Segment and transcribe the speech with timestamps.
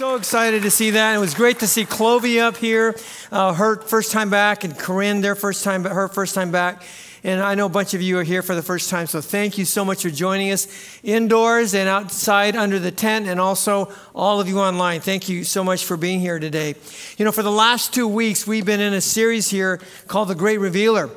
[0.00, 1.14] So excited to see that.
[1.14, 2.96] It was great to see Clovey up here,
[3.30, 6.82] uh, her first time back, and Corinne, their first time, her first time back.
[7.22, 9.58] And I know a bunch of you are here for the first time, so thank
[9.58, 10.68] you so much for joining us
[11.02, 15.02] indoors and outside under the tent, and also all of you online.
[15.02, 16.76] Thank you so much for being here today.
[17.18, 20.34] You know, for the last two weeks, we've been in a series here called The
[20.34, 21.10] Great Revealer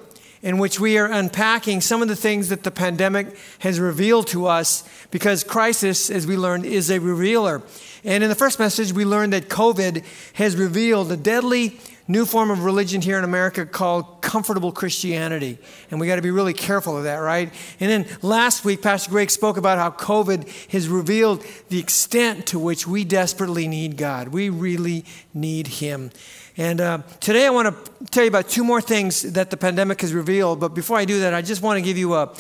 [0.44, 4.46] in which we are unpacking some of the things that the pandemic has revealed to
[4.46, 7.64] us because crisis, as we learned, is a revealer.
[8.04, 10.04] And in the first message, we learned that COVID
[10.34, 15.58] has revealed a deadly new form of religion here in America called comfortable Christianity.
[15.90, 17.50] And we got to be really careful of that, right?
[17.80, 22.60] And then last week, Pastor Greg spoke about how COVID has revealed the extent to
[22.60, 24.28] which we desperately need God.
[24.30, 26.12] We really need Him.
[26.56, 30.02] And uh, today I want to tell you about two more things that the pandemic
[30.02, 30.60] has revealed.
[30.60, 32.32] But before I do that, I just want to give you a,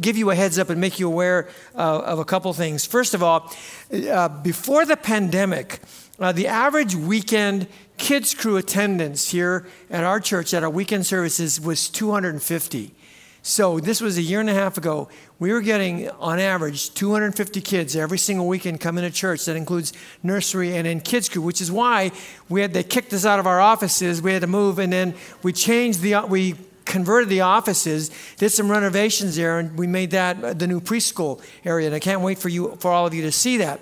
[0.00, 2.86] give you a heads up and make you aware uh, of a couple things.
[2.86, 3.52] First of all,
[3.92, 5.80] uh, before the pandemic,
[6.20, 11.60] uh, the average weekend kids crew attendance here at our church at our weekend services
[11.60, 12.94] was 250.
[13.42, 15.08] So this was a year and a half ago.
[15.40, 19.46] We were getting, on average, 250 kids every single weekend coming to church.
[19.46, 22.12] That includes nursery and in kids crew, which is why
[22.50, 24.20] we had they kicked us out of our offices.
[24.20, 28.70] We had to move, and then we changed the we converted the offices, did some
[28.70, 31.86] renovations there, and we made that the new preschool area.
[31.86, 33.80] And I can't wait for you for all of you to see that.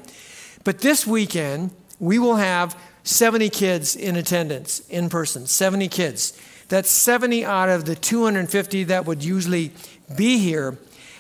[0.62, 5.48] But this weekend we will have 70 kids in attendance in person.
[5.48, 6.38] 70 kids.
[6.68, 9.72] That's 70 out of the 250 that would usually
[10.16, 10.78] be here.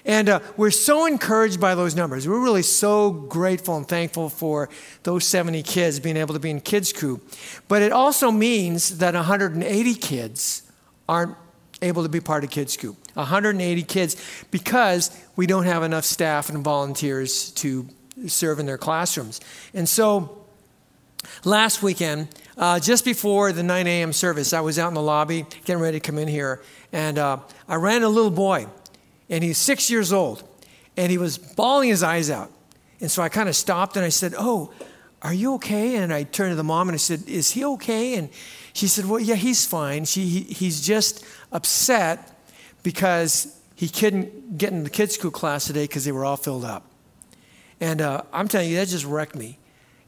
[0.08, 2.26] And uh, we're so encouraged by those numbers.
[2.26, 4.70] We're really so grateful and thankful for
[5.02, 7.20] those 70 kids being able to be in Kids Crew.
[7.68, 10.62] But it also means that 180 kids
[11.06, 11.36] aren't
[11.82, 12.96] able to be part of Kids Crew.
[13.14, 14.16] 180 kids
[14.50, 17.86] because we don't have enough staff and volunteers to
[18.26, 19.40] serve in their classrooms.
[19.74, 20.46] And so
[21.44, 24.12] last weekend, uh, just before the 9 a.m.
[24.12, 27.38] service, I was out in the lobby getting ready to come in here, and uh,
[27.68, 28.66] I ran a little boy,
[29.30, 30.42] and he's six years old,
[30.96, 32.50] and he was bawling his eyes out.
[33.00, 34.72] And so I kind of stopped and I said, Oh,
[35.22, 35.96] are you okay?
[35.96, 38.14] And I turned to the mom and I said, Is he okay?
[38.14, 38.30] And
[38.72, 40.04] she said, Well, yeah, he's fine.
[40.04, 42.36] She, he, he's just upset
[42.82, 46.64] because he couldn't get in the kids' school class today because they were all filled
[46.64, 46.84] up.
[47.80, 49.58] And uh, I'm telling you, that just wrecked me.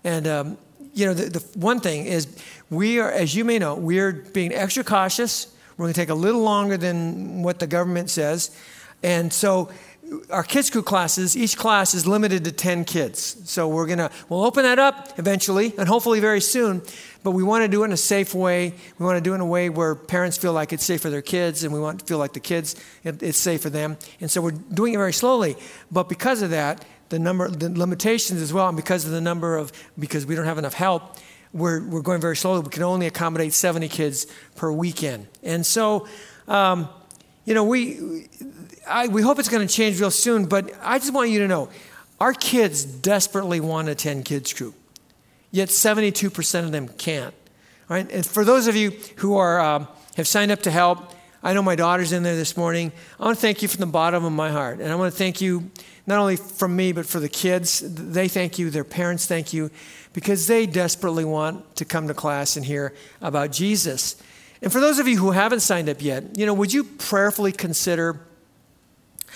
[0.03, 0.59] And um,
[0.95, 2.27] you know, the, the one thing is
[2.69, 5.55] we are, as you may know, we're being extra cautious.
[5.77, 8.51] We're going to take a little longer than what the government says.
[9.03, 9.71] And so
[10.31, 13.37] our kids crew classes, each class is limited to 10 kids.
[13.45, 16.83] So we're going to, we'll open that up eventually and hopefully very soon.
[17.23, 18.75] But we want to do it in a safe way.
[18.99, 21.11] We want to do it in a way where parents feel like it's safe for
[21.11, 23.99] their kids and we want to feel like the kids, it's safe for them.
[24.21, 25.57] And so we're doing it very slowly.
[25.91, 29.57] But because of that, the number, the limitations as well, and because of the number
[29.57, 31.19] of, because we don't have enough help,
[31.53, 32.61] we're, we're going very slowly.
[32.61, 35.27] We can only accommodate 70 kids per weekend.
[35.43, 36.07] And so,
[36.47, 36.89] um,
[37.45, 38.29] you know, we,
[38.91, 41.49] I, we hope it's going to change real soon, but I just want you to
[41.49, 41.69] know
[42.21, 44.75] our kids desperately want to attend Kids group,
[45.51, 47.35] yet 72% of them can't.
[47.89, 48.11] All right?
[48.11, 51.63] And for those of you who are, um, have signed up to help, I know
[51.63, 52.93] my daughter's in there this morning.
[53.19, 54.81] I want to thank you from the bottom of my heart.
[54.81, 55.71] And I want to thank you
[56.07, 57.81] not only from me, but for the kids.
[57.81, 59.71] They thank you, their parents thank you,
[60.13, 64.17] because they desperately want to come to class and hear about Jesus.
[64.61, 67.53] And for those of you who haven't signed up yet, you know, would you prayerfully
[67.53, 68.21] consider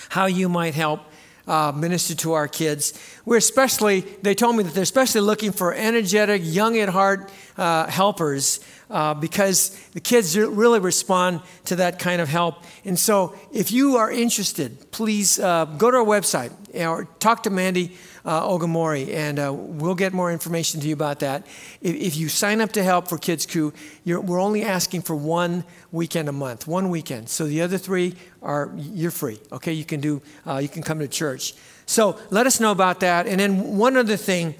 [0.09, 1.01] how you might help
[1.47, 2.93] uh, minister to our kids.
[3.25, 7.87] We're especially, they told me that they're especially looking for energetic, young at heart uh,
[7.87, 12.63] helpers uh, because the kids really respond to that kind of help.
[12.83, 17.49] And so, if you are interested, please uh, go to our website or talk to
[17.49, 21.45] Mandy uh, Ogamori, and uh, we'll get more information to you about that.
[21.81, 23.71] If, if you sign up to help for Kids Crew,
[24.05, 27.29] we're only asking for one weekend a month, one weekend.
[27.29, 29.39] So the other three are you're free.
[29.51, 31.53] Okay, you can do uh, you can come to church.
[31.85, 33.27] So let us know about that.
[33.27, 34.55] And then one other thing,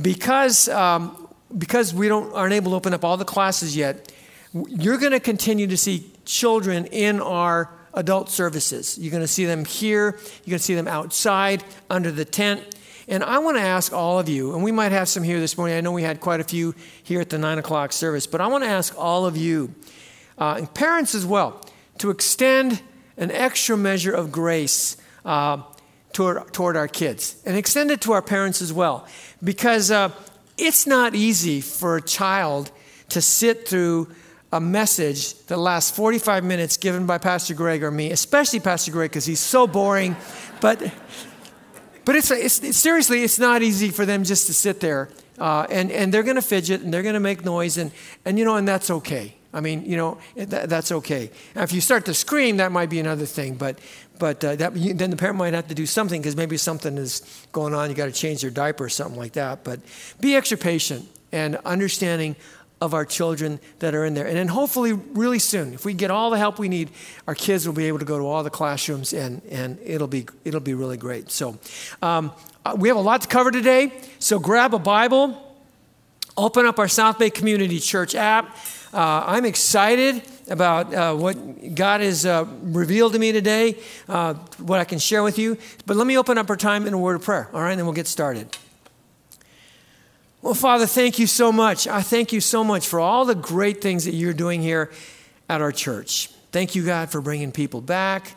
[0.00, 4.10] because um, because we don't aren't able to open up all the classes yet,
[4.52, 8.96] you're going to continue to see children in our adult services.
[8.98, 10.18] You're going to see them here.
[10.44, 12.76] You're going to see them outside under the tent.
[13.10, 15.58] And I want to ask all of you, and we might have some here this
[15.58, 15.76] morning.
[15.76, 18.46] I know we had quite a few here at the nine o'clock service, but I
[18.46, 19.74] want to ask all of you,
[20.38, 21.60] uh, and parents as well,
[21.98, 22.80] to extend
[23.16, 25.60] an extra measure of grace uh,
[26.12, 29.04] toward, toward our kids and extend it to our parents as well.
[29.42, 30.12] Because uh,
[30.56, 32.70] it's not easy for a child
[33.08, 34.06] to sit through
[34.52, 39.10] a message that lasts 45 minutes given by Pastor Greg or me, especially Pastor Greg
[39.10, 40.16] because he's so boring.
[40.60, 40.92] But
[42.04, 45.08] but it's, it's, it's, seriously, it's not easy for them just to sit there
[45.40, 47.90] Uh, and, and they're going to fidget and they're going to make noise, and,
[48.26, 49.34] and, you know, and that's okay.
[49.54, 51.30] I mean, you know, that, that's okay.
[51.56, 53.78] If you start to scream, that might be another thing, but,
[54.18, 57.22] but uh, that, then the parent might have to do something because maybe something is
[57.52, 57.88] going on.
[57.88, 59.64] You got to change their diaper or something like that.
[59.64, 59.80] But
[60.20, 62.36] be extra patient and understanding
[62.80, 64.26] of our children that are in there.
[64.26, 66.90] And then hopefully, really soon, if we get all the help we need,
[67.26, 70.26] our kids will be able to go to all the classrooms and, and it'll, be,
[70.44, 71.30] it'll be really great.
[71.30, 71.58] So,
[72.02, 72.32] um,
[72.64, 73.92] uh, we have a lot to cover today.
[74.18, 75.56] So, grab a Bible,
[76.36, 78.56] open up our South Bay Community Church app.
[78.92, 83.78] Uh, I'm excited about uh, what God has uh, revealed to me today,
[84.08, 85.58] uh, what I can share with you.
[85.86, 87.70] But let me open up our time in a word of prayer, all right?
[87.70, 88.56] And then we'll get started.
[90.42, 91.86] Well, Father, thank you so much.
[91.86, 94.90] I thank you so much for all the great things that you're doing here
[95.50, 96.28] at our church.
[96.50, 98.32] Thank you, God, for bringing people back.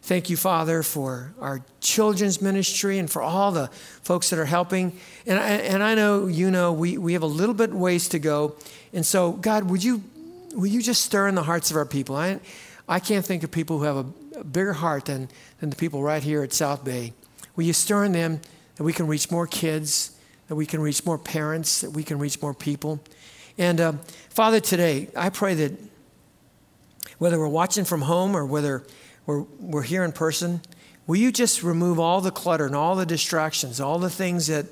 [0.00, 3.68] Thank you, Father, for our children's ministry and for all the
[4.02, 4.98] folks that are helping.
[5.26, 8.18] And I, and I know you know we, we have a little bit ways to
[8.18, 8.56] go.
[8.94, 10.02] And so, God, would you,
[10.54, 12.16] would you just stir in the hearts of our people?
[12.16, 12.40] I,
[12.88, 14.06] I can't think of people who have a,
[14.38, 15.28] a bigger heart than,
[15.60, 17.12] than the people right here at South Bay.
[17.56, 18.40] Will you stir in them
[18.76, 20.12] that we can reach more kids?
[20.48, 23.00] That we can reach more parents, that we can reach more people.
[23.58, 23.92] And uh,
[24.30, 25.72] Father, today, I pray that
[27.18, 28.84] whether we're watching from home or whether
[29.26, 30.60] we're, we're here in person,
[31.06, 34.66] will you just remove all the clutter and all the distractions, all the things that,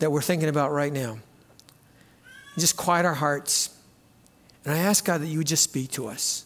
[0.00, 1.18] that we're thinking about right now?
[2.58, 3.70] Just quiet our hearts.
[4.64, 6.44] And I ask God that you would just speak to us.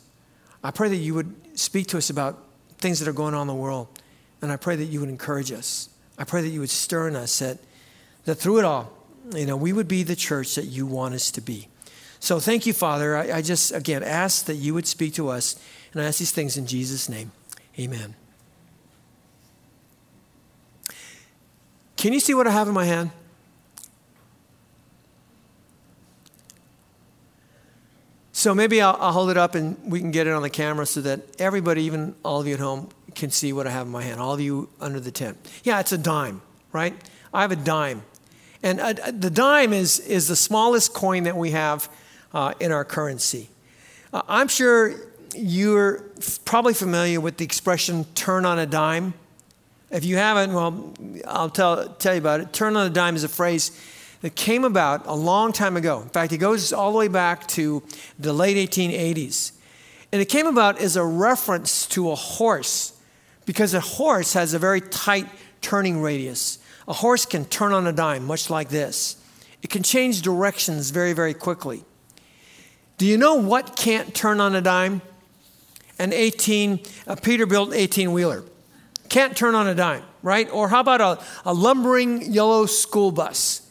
[0.63, 2.45] I pray that you would speak to us about
[2.79, 3.89] things that are going on in the world.
[4.43, 5.89] And I pray that you would encourage us.
[6.19, 7.59] I pray that you would stir in us that
[8.31, 8.93] that through it all,
[9.35, 11.67] you know, we would be the church that you want us to be.
[12.21, 13.17] So thank you, Father.
[13.17, 15.61] I, I just, again, ask that you would speak to us.
[15.93, 17.33] And I ask these things in Jesus' name.
[17.77, 18.15] Amen.
[21.97, 23.11] Can you see what I have in my hand?
[28.31, 30.87] So maybe I'll, I'll, hold it up and we can get it on the camera
[30.87, 33.93] so that everybody, even all of you at home, can see what I have in
[33.93, 34.21] my hand.
[34.21, 35.37] All of you under the tent.
[35.65, 36.43] Yeah, it's a dime,
[36.73, 36.95] right?
[37.35, 38.03] I have a dime.
[38.63, 41.89] And uh, the dime is, is the smallest coin that we have
[42.35, 43.49] uh, in our currency.
[44.13, 44.95] Uh, I'm sure
[45.35, 46.05] you're
[46.45, 49.15] probably familiar with the expression turn on a dime.
[49.91, 50.93] If you haven't, well,
[51.27, 52.53] I'll tell, tell you about it.
[52.53, 53.71] Turn on a dime is a phrase
[54.23, 56.01] that came about a long time ago.
[56.03, 57.83] In fact, it goes all the way back to
[58.19, 59.53] the late 1880s.
[60.13, 62.93] And it came about as a reference to a horse
[63.47, 65.27] because a horse has a very tight
[65.61, 66.59] turning radius.
[66.89, 69.17] A horse can turn on a dime, much like this.
[69.63, 71.85] It can change directions very, very quickly.
[72.99, 75.03] Do you know what can't turn on a dime?
[75.99, 78.45] An 18, a Peterbilt 18 wheeler.
[79.09, 80.49] Can't turn on a dime, right?
[80.51, 83.69] Or how about a, a lumbering yellow school bus?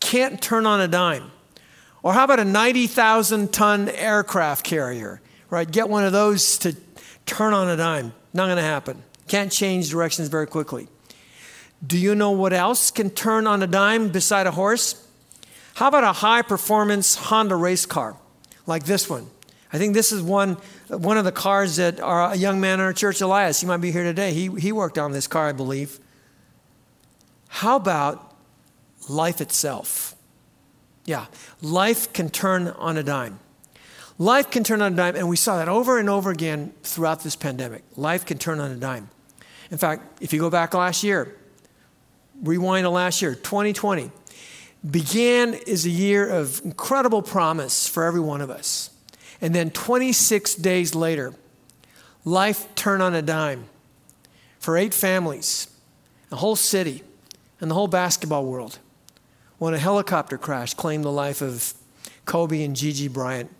[0.00, 1.30] Can't turn on a dime.
[2.02, 5.20] Or how about a 90,000 ton aircraft carrier,
[5.50, 5.70] right?
[5.70, 6.76] Get one of those to
[7.26, 8.12] turn on a dime.
[8.34, 9.02] Not going to happen.
[9.28, 10.88] Can't change directions very quickly.
[11.84, 15.06] Do you know what else can turn on a dime beside a horse?
[15.74, 18.16] How about a high performance Honda race car
[18.66, 19.28] like this one?
[19.72, 20.58] I think this is one,
[20.88, 23.78] one of the cars that our, a young man in our church, Elias, he might
[23.78, 24.32] be here today.
[24.32, 25.98] He, he worked on this car, I believe.
[27.48, 28.34] How about
[29.08, 30.14] life itself?
[31.04, 31.26] Yeah,
[31.62, 33.40] life can turn on a dime.
[34.18, 37.22] Life can turn on a dime, and we saw that over and over again throughout
[37.24, 37.82] this pandemic.
[37.96, 39.08] Life can turn on a dime.
[39.70, 41.34] In fact, if you go back last year,
[42.42, 44.10] rewind to last year, 2020,
[44.88, 48.90] began as a year of incredible promise for every one of us.
[49.40, 51.34] And then 26 days later,
[52.24, 53.66] life turned on a dime
[54.58, 55.68] for eight families,
[56.30, 57.02] a whole city,
[57.60, 58.78] and the whole basketball world
[59.58, 61.74] when a helicopter crash claimed the life of
[62.24, 63.50] Kobe and Gigi Bryant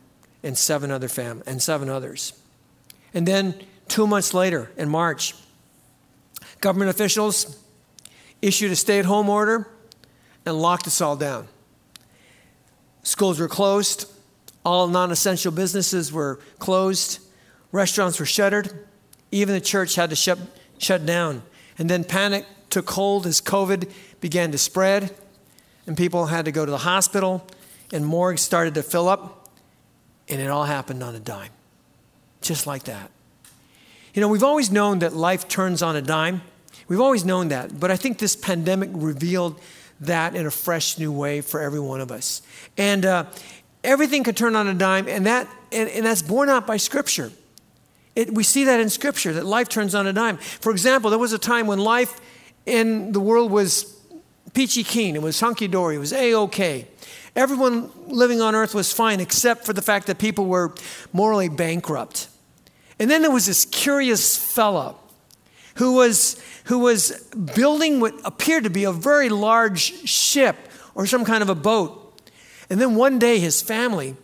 [0.43, 2.33] and seven other fam- and seven others.
[3.15, 3.55] And then
[3.89, 5.35] 2 months later in March,
[6.61, 7.62] government officials
[8.43, 9.69] issued a stay at home order
[10.45, 11.49] and locked us all down.
[13.05, 14.07] Schools were closed,
[14.65, 17.21] all non essential businesses were closed,
[17.71, 18.87] restaurants were shuttered,
[19.31, 20.39] even the church had to shut,
[20.79, 21.43] shut down.
[21.79, 25.15] And then panic took hold as COVID began to spread,
[25.87, 27.47] and people had to go to the hospital,
[27.93, 29.49] and morgues started to fill up,
[30.29, 31.51] and it all happened on a dime.
[32.41, 33.11] Just like that.
[34.15, 36.43] You know, we've always known that life turns on a dime.
[36.93, 39.59] We've always known that, but I think this pandemic revealed
[40.03, 42.43] that in a fresh new way for every one of us.
[42.77, 43.25] And uh,
[43.83, 47.33] everything could turn on a dime, and, that, and, and that's borne out by Scripture.
[48.15, 50.37] It, we see that in Scripture, that life turns on a dime.
[50.37, 52.21] For example, there was a time when life
[52.67, 53.99] in the world was
[54.53, 55.17] peachy keen.
[55.17, 55.97] It was hunky dory.
[55.97, 56.89] It was a okay.
[57.35, 60.75] Everyone living on earth was fine except for the fact that people were
[61.11, 62.29] morally bankrupt.
[62.99, 64.99] And then there was this curious fellow
[65.75, 67.13] who was, who was
[67.55, 70.57] building what appeared to be a very large ship
[70.95, 72.21] or some kind of a boat.
[72.69, 74.17] And then one day his family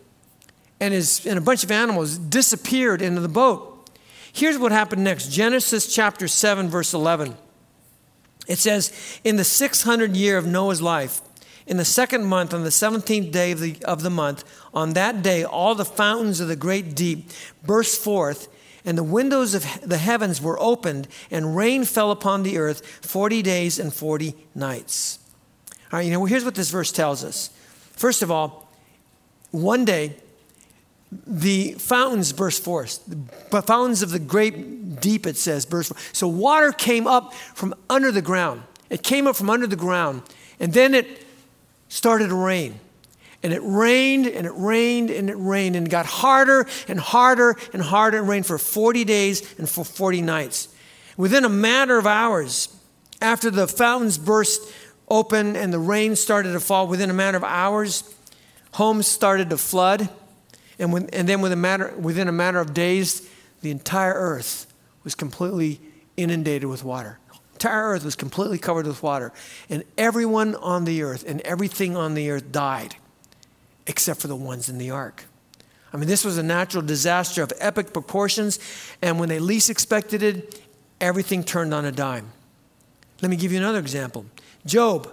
[0.81, 3.91] and, his, and a bunch of animals disappeared into the boat.
[4.33, 7.37] Here's what happened next Genesis chapter 7, verse 11.
[8.47, 8.93] It says,
[9.25, 11.21] In the 600 year of Noah's life,
[11.67, 15.23] in the second month, on the 17th day of the, of the month, on that
[15.23, 17.31] day, all the fountains of the great deep
[17.63, 18.49] burst forth,
[18.89, 23.43] and the windows of the heavens were opened, and rain fell upon the earth 40
[23.43, 25.19] days and 40 nights.
[25.93, 27.51] All right, you know, here's what this verse tells us.
[27.93, 28.73] First of all,
[29.51, 30.17] one day,
[31.13, 33.05] the fountains burst forth.
[33.51, 36.17] The fountains of the great deep, it says, burst forth.
[36.17, 38.63] So water came up from under the ground.
[38.89, 40.23] It came up from under the ground,
[40.59, 41.27] and then it
[41.91, 42.81] started to rain.
[43.43, 47.57] And it rained and it rained and it rained and it got harder and harder
[47.73, 50.69] and harder and rained for 40 days and for 40 nights.
[51.17, 52.69] Within a matter of hours,
[53.21, 54.73] after the fountains burst
[55.09, 58.15] open and the rain started to fall, within a matter of hours,
[58.73, 60.09] homes started to flood.
[60.79, 63.29] And, when, and then within a, matter, within a matter of days,
[63.63, 65.81] the entire earth was completely
[66.17, 67.19] inundated with water.
[67.55, 69.33] Entire earth was completely covered with water.
[69.69, 72.95] And everyone on the earth and everything on the earth died,
[73.89, 75.25] except for the ones in the ark.
[75.93, 78.61] I mean, this was a natural disaster of epic proportions.
[79.03, 80.61] And when they least expected it,
[81.01, 82.31] everything turned on a dime.
[83.23, 84.27] Let me give you another example.
[84.67, 85.11] Job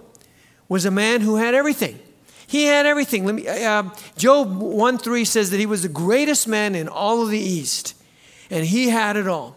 [0.68, 1.98] was a man who had everything.
[2.46, 3.24] He had everything.
[3.24, 3.84] Let me, uh,
[4.16, 7.94] Job 1 3 says that he was the greatest man in all of the East,
[8.50, 9.56] and he had it all.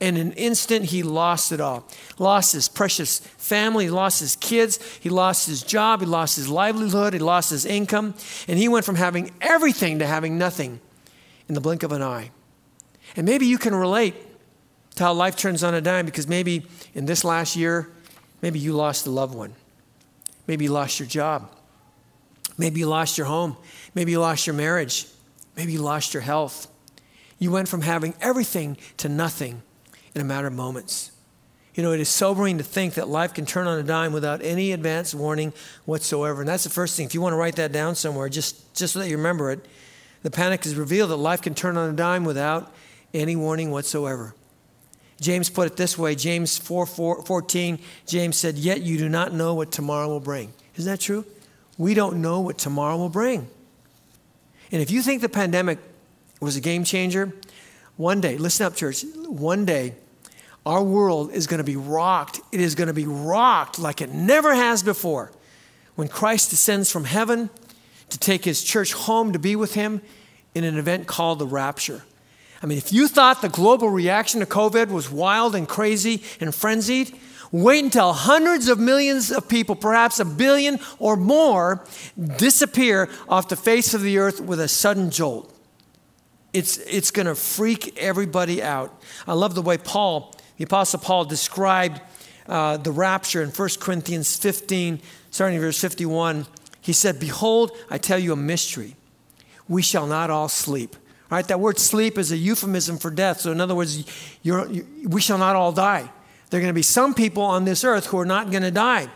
[0.00, 1.88] In an instant, he lost it all.
[2.18, 6.48] Lost his precious family, he lost his kids, he lost his job, he lost his
[6.48, 8.14] livelihood, he lost his income,
[8.46, 10.80] and he went from having everything to having nothing
[11.48, 12.30] in the blink of an eye.
[13.16, 14.14] And maybe you can relate
[14.96, 17.90] to how life turns on a dime because maybe in this last year,
[18.40, 19.54] maybe you lost a loved one.
[20.46, 21.50] Maybe you lost your job.
[22.56, 23.56] Maybe you lost your home.
[23.94, 25.06] Maybe you lost your marriage.
[25.56, 26.68] Maybe you lost your health.
[27.38, 29.62] You went from having everything to nothing
[30.18, 31.12] in a matter of moments.
[31.74, 34.42] You know, it is sobering to think that life can turn on a dime without
[34.42, 35.52] any advance warning
[35.84, 36.40] whatsoever.
[36.40, 37.06] And that's the first thing.
[37.06, 39.64] If you want to write that down somewhere, just, just so that you remember it,
[40.24, 42.74] the panic is revealed that life can turn on a dime without
[43.14, 44.34] any warning whatsoever.
[45.20, 49.32] James put it this way James 4, 4 14, James said, Yet you do not
[49.32, 50.52] know what tomorrow will bring.
[50.76, 51.24] Isn't that true?
[51.76, 53.48] We don't know what tomorrow will bring.
[54.72, 55.78] And if you think the pandemic
[56.40, 57.32] was a game changer,
[57.96, 59.94] one day, listen up, church, one day,
[60.68, 62.40] our world is going to be rocked.
[62.52, 65.32] It is going to be rocked like it never has before.
[65.94, 67.48] When Christ descends from heaven
[68.10, 70.02] to take his church home to be with him
[70.54, 72.04] in an event called the rapture.
[72.62, 76.54] I mean, if you thought the global reaction to COVID was wild and crazy and
[76.54, 77.18] frenzied,
[77.50, 81.82] Wait until hundreds of millions of people, perhaps a billion or more,
[82.36, 85.50] disappear off the face of the earth with a sudden jolt.
[86.52, 89.02] It's, it's going to freak everybody out.
[89.26, 92.00] I love the way Paul, the Apostle Paul, described
[92.46, 95.00] uh, the rapture in 1 Corinthians 15,
[95.30, 96.46] starting in verse 51.
[96.80, 98.96] He said, Behold, I tell you a mystery.
[99.68, 100.96] We shall not all sleep.
[101.30, 103.40] All right, that word sleep is a euphemism for death.
[103.40, 104.04] So, in other words,
[104.42, 106.10] you're, you, we shall not all die.
[106.50, 108.70] There are going to be some people on this earth who are not going to
[108.70, 109.08] die.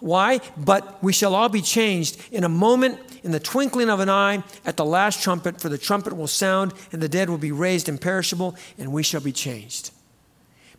[0.00, 0.40] Why?
[0.56, 4.42] But we shall all be changed in a moment, in the twinkling of an eye,
[4.64, 7.88] at the last trumpet, for the trumpet will sound, and the dead will be raised
[7.88, 9.91] imperishable, and we shall be changed.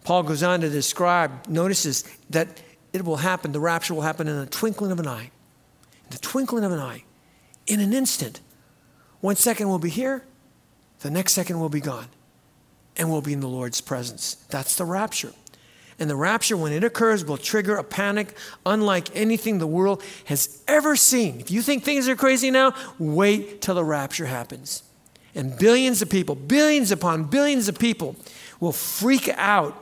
[0.04, 4.38] Paul goes on to describe, notices that it will happen, the rapture will happen in
[4.40, 5.32] the twinkling of an eye.
[6.04, 7.04] In the twinkling of an eye.
[7.68, 8.42] In an instant.
[9.22, 10.24] One second we'll be here,
[11.00, 12.08] the next second we'll be gone,
[12.98, 14.36] and we'll be in the Lord's presence.
[14.50, 15.32] That's the rapture.
[16.00, 20.62] And the rapture, when it occurs, will trigger a panic unlike anything the world has
[20.68, 21.40] ever seen.
[21.40, 24.84] If you think things are crazy now, wait till the rapture happens.
[25.36, 28.16] And billions of people, billions upon billions of people,
[28.60, 29.78] will freak out.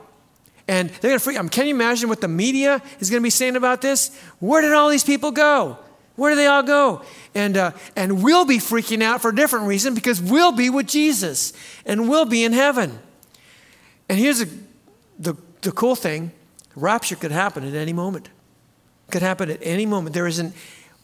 [0.68, 1.38] And they're going to freak.
[1.38, 4.16] Um, can you imagine what the media is going to be saying about this?
[4.38, 5.78] Where did all these people go?
[6.16, 7.02] Where do they all go?
[7.34, 10.86] And, uh, and we'll be freaking out for a different reason because we'll be with
[10.86, 11.52] Jesus
[11.84, 12.98] and we'll be in heaven.
[14.08, 14.44] And here's
[15.18, 16.32] the the cool thing,
[16.76, 18.28] rapture could happen at any moment.
[19.10, 20.14] Could happen at any moment.
[20.14, 20.54] There isn't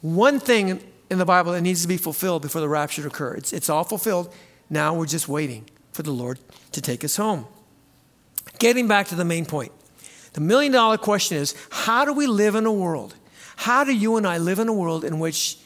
[0.02, 3.38] one thing in the Bible that needs to be fulfilled before the rapture occurs.
[3.38, 4.32] It's, it's all fulfilled.
[4.68, 6.38] Now we're just waiting for the Lord
[6.72, 7.46] to take us home.
[8.58, 9.72] Getting back to the main point.
[10.32, 13.14] The million dollar question is how do we live in a world?
[13.56, 15.58] How do you and I live in a world in which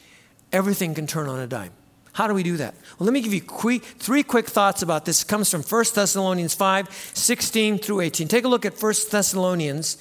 [0.51, 1.73] everything can turn on a dime?
[2.13, 2.75] How do we do that?
[2.99, 5.23] Well, let me give you three quick thoughts about this.
[5.23, 8.29] It comes from 1 Thessalonians 5 16 through 18.
[8.29, 9.97] Take a look at 1 Thessalonians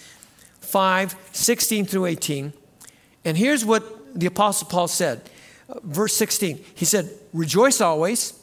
[0.59, 2.53] 5 16 through 18.
[3.23, 5.29] And here's what the Apostle Paul said.
[5.69, 8.37] Uh, verse 16, he said, Rejoice always.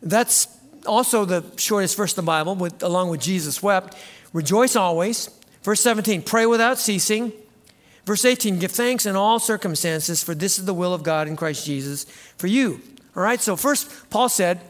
[0.00, 0.46] That's
[0.86, 3.96] also the shortest verse in the Bible, with, along with Jesus wept.
[4.32, 5.30] Rejoice always.
[5.62, 7.32] Verse 17, pray without ceasing.
[8.04, 11.36] Verse 18, give thanks in all circumstances, for this is the will of God in
[11.36, 12.04] Christ Jesus
[12.36, 12.80] for you.
[13.14, 14.60] All right, so first, Paul said,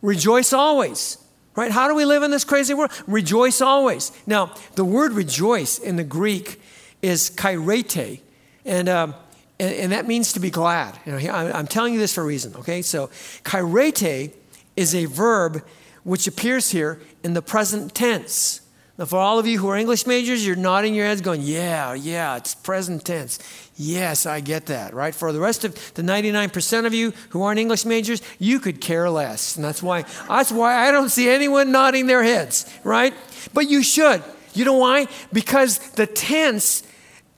[0.00, 1.18] rejoice always.
[1.54, 1.70] Right?
[1.70, 2.90] How do we live in this crazy world?
[3.06, 4.10] Rejoice always.
[4.26, 6.60] Now, the word rejoice in the Greek
[7.02, 8.20] is kairete,
[8.64, 9.14] and, um,
[9.60, 10.98] and, and, that means to be glad.
[11.04, 12.80] You know, I'm telling you this for a reason, okay?
[12.80, 13.08] So,
[13.44, 14.32] kairete
[14.76, 15.62] is a verb
[16.04, 18.60] which appears here in the present tense.
[18.98, 21.94] Now, for all of you who are English majors, you're nodding your heads going, Yeah,
[21.94, 23.38] yeah, it's present tense.
[23.74, 25.14] Yes, I get that, right?
[25.14, 29.08] For the rest of the 99% of you who aren't English majors, you could care
[29.08, 29.56] less.
[29.56, 33.14] And that's why, that's why I don't see anyone nodding their heads, right?
[33.54, 34.22] But you should.
[34.52, 35.08] You know why?
[35.32, 36.82] Because the tense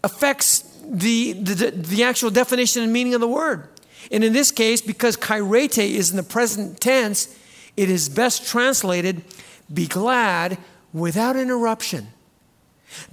[0.03, 3.69] affects the, the, the actual definition and meaning of the word.
[4.14, 7.37] And in this case, because kairete is in the present tense,
[7.76, 9.25] it is best translated
[9.73, 10.56] be glad
[10.92, 12.06] without interruption.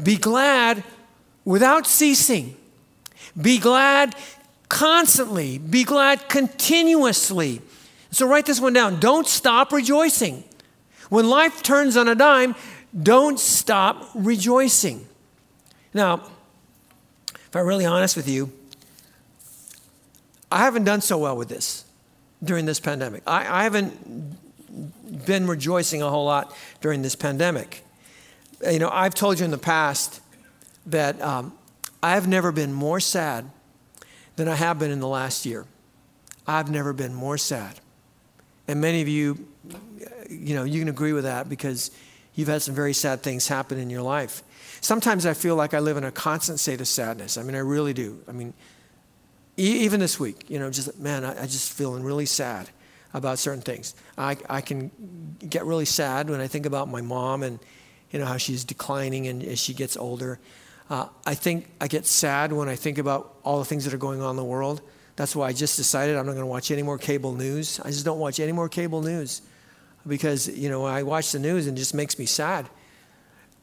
[0.01, 0.83] Be glad
[1.43, 2.55] without ceasing.
[3.41, 4.15] Be glad
[4.69, 5.57] constantly.
[5.57, 7.63] Be glad continuously.
[8.11, 8.99] So write this one down.
[8.99, 10.43] Don't stop rejoicing.
[11.09, 12.53] When life turns on a dime,
[13.01, 15.07] don't stop rejoicing.
[15.95, 16.29] Now,
[17.33, 18.51] if I'm really honest with you,
[20.51, 21.85] I haven't done so well with this
[22.43, 23.23] during this pandemic.
[23.25, 24.37] I, I haven't
[25.25, 27.83] been rejoicing a whole lot during this pandemic.
[28.69, 30.21] You know, I've told you in the past
[30.85, 31.53] that um,
[32.03, 33.49] I've never been more sad
[34.35, 35.65] than I have been in the last year.
[36.47, 37.79] I've never been more sad.
[38.67, 39.47] And many of you,
[40.29, 41.91] you know, you can agree with that because
[42.35, 44.43] you've had some very sad things happen in your life.
[44.79, 47.37] Sometimes I feel like I live in a constant state of sadness.
[47.37, 48.19] I mean, I really do.
[48.27, 48.53] I mean,
[49.57, 52.69] even this week, you know, just, man, I, I just feeling really sad
[53.13, 53.93] about certain things.
[54.17, 54.91] I, I can
[55.47, 57.59] get really sad when I think about my mom and,
[58.11, 60.39] you know, how she's declining and as she gets older.
[60.89, 63.97] Uh, I think I get sad when I think about all the things that are
[63.97, 64.81] going on in the world.
[65.15, 67.79] That's why I just decided I'm not going to watch any more cable news.
[67.79, 69.41] I just don't watch any more cable news
[70.07, 72.69] because, you know, I watch the news and it just makes me sad.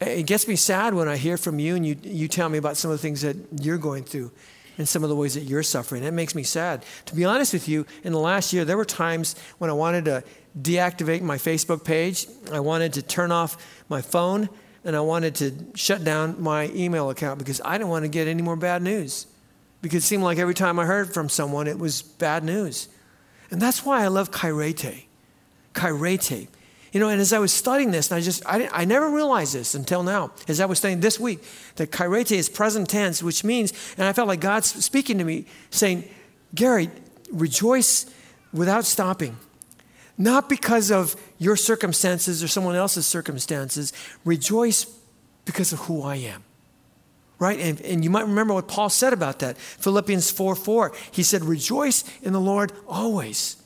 [0.00, 2.76] It gets me sad when I hear from you and you, you tell me about
[2.76, 4.30] some of the things that you're going through
[4.78, 6.04] and some of the ways that you're suffering.
[6.04, 6.84] It makes me sad.
[7.06, 10.06] To be honest with you, in the last year, there were times when I wanted
[10.06, 10.24] to
[10.60, 13.56] deactivate my Facebook page, I wanted to turn off
[13.88, 14.48] my phone,
[14.84, 18.28] and I wanted to shut down my email account because I didn't want to get
[18.28, 19.26] any more bad news.
[19.82, 22.88] Because it seemed like every time I heard from someone, it was bad news.
[23.50, 25.04] And that's why I love kairete.
[25.74, 26.48] Kairete.
[26.92, 29.54] You know, and as I was studying this, and I just, I, I never realized
[29.54, 31.40] this until now, as I was studying this week,
[31.76, 35.46] that kairete is present tense, which means, and I felt like God's speaking to me,
[35.70, 36.08] saying,
[36.54, 36.90] Gary,
[37.30, 38.06] rejoice
[38.52, 39.36] without stopping.
[40.16, 43.92] Not because of your circumstances or someone else's circumstances.
[44.24, 44.84] Rejoice
[45.44, 46.42] because of who I am.
[47.38, 47.60] Right?
[47.60, 49.56] And, and you might remember what Paul said about that.
[49.56, 50.92] Philippians 4 4.
[51.12, 53.62] He said, Rejoice in the Lord always.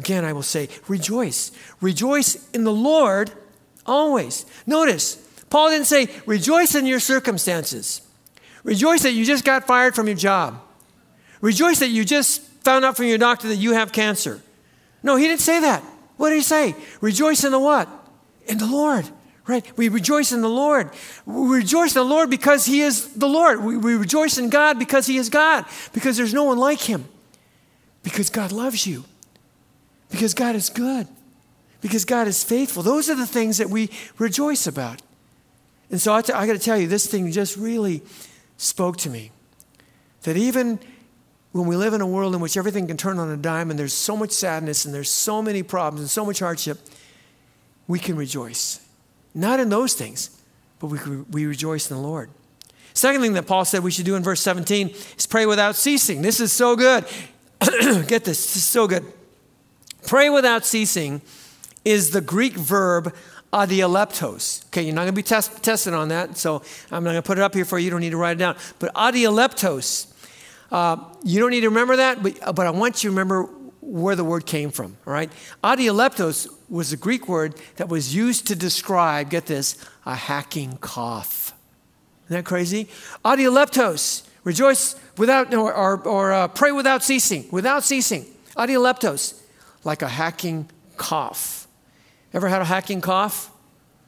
[0.00, 1.52] Again, I will say, rejoice.
[1.82, 3.32] Rejoice in the Lord
[3.84, 4.46] always.
[4.66, 5.16] Notice,
[5.50, 8.00] Paul didn't say, rejoice in your circumstances.
[8.64, 10.58] Rejoice that you just got fired from your job.
[11.42, 14.40] Rejoice that you just found out from your doctor that you have cancer.
[15.02, 15.82] No, he didn't say that.
[16.16, 16.74] What did he say?
[17.02, 17.86] Rejoice in the what?
[18.46, 19.06] In the Lord.
[19.46, 19.70] Right?
[19.76, 20.88] We rejoice in the Lord.
[21.26, 23.62] We rejoice in the Lord because He is the Lord.
[23.62, 27.06] We, we rejoice in God because He is God, because there's no one like Him,
[28.02, 29.04] because God loves you.
[30.10, 31.06] Because God is good.
[31.80, 32.82] Because God is faithful.
[32.82, 35.00] Those are the things that we rejoice about.
[35.90, 38.02] And so I, t- I got to tell you, this thing just really
[38.56, 39.30] spoke to me.
[40.22, 40.78] That even
[41.52, 43.78] when we live in a world in which everything can turn on a dime and
[43.78, 46.78] there's so much sadness and there's so many problems and so much hardship,
[47.88, 48.86] we can rejoice.
[49.34, 50.40] Not in those things,
[50.78, 50.98] but we,
[51.30, 52.30] we rejoice in the Lord.
[52.94, 56.22] Second thing that Paul said we should do in verse 17 is pray without ceasing.
[56.22, 57.04] This is so good.
[57.60, 59.04] Get this, this is so good.
[60.06, 61.20] Pray without ceasing
[61.84, 63.14] is the Greek verb
[63.52, 64.66] adieleptos.
[64.66, 67.26] Okay, you're not going to be test, tested on that, so I'm not going to
[67.26, 67.86] put it up here for you.
[67.86, 68.56] You don't need to write it down.
[68.78, 70.12] But adieleptos,
[70.70, 73.48] uh, you don't need to remember that, but, but I want you to remember
[73.80, 75.32] where the word came from, all right?
[75.64, 81.52] Adieleptos was a Greek word that was used to describe, get this, a hacking cough.
[82.26, 82.88] Isn't that crazy?
[83.24, 88.26] Adieleptos Rejoice without, or, or, or uh, pray without ceasing, without ceasing.
[88.56, 89.40] Adialeptos,
[89.84, 91.66] like a hacking cough.
[92.32, 93.50] Ever had a hacking cough?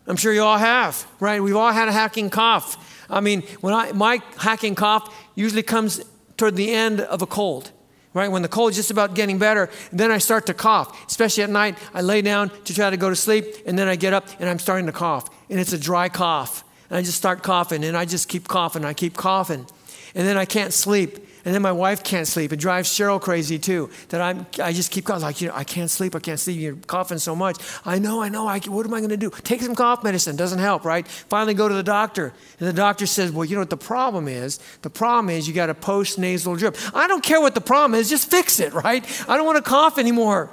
[0.07, 1.43] I'm sure you all have, right?
[1.43, 3.07] We've all had a hacking cough.
[3.09, 6.03] I mean, when I, my hacking cough usually comes
[6.37, 7.71] toward the end of a cold,
[8.15, 8.31] right?
[8.31, 11.07] When the cold is just about getting better, then I start to cough.
[11.07, 13.97] Especially at night, I lay down to try to go to sleep, and then I
[13.97, 15.29] get up and I'm starting to cough.
[15.49, 16.65] And it's a dry cough.
[16.91, 18.85] And I just start coughing, and I just keep coughing.
[18.85, 19.67] I keep coughing.
[20.15, 21.27] And then I can't sleep.
[21.45, 22.53] And then my wife can't sleep.
[22.53, 23.91] It drives Cheryl crazy too.
[24.11, 25.23] That I'm, I just keep coughing.
[25.23, 26.15] Like, you know, I can't sleep.
[26.15, 26.61] I can't sleep.
[26.61, 27.57] You're coughing so much.
[27.85, 28.47] I know, I know.
[28.47, 29.31] I, what am I going to do?
[29.43, 30.37] Take some cough medicine.
[30.37, 31.07] Doesn't help, right?
[31.07, 32.33] Finally go to the doctor.
[32.61, 34.61] And the doctor says, well, you know what the problem is?
[34.83, 36.77] The problem is you got a post nasal drip.
[36.95, 38.09] I don't care what the problem is.
[38.09, 39.05] Just fix it, right?
[39.29, 40.49] I don't want to cough anymore,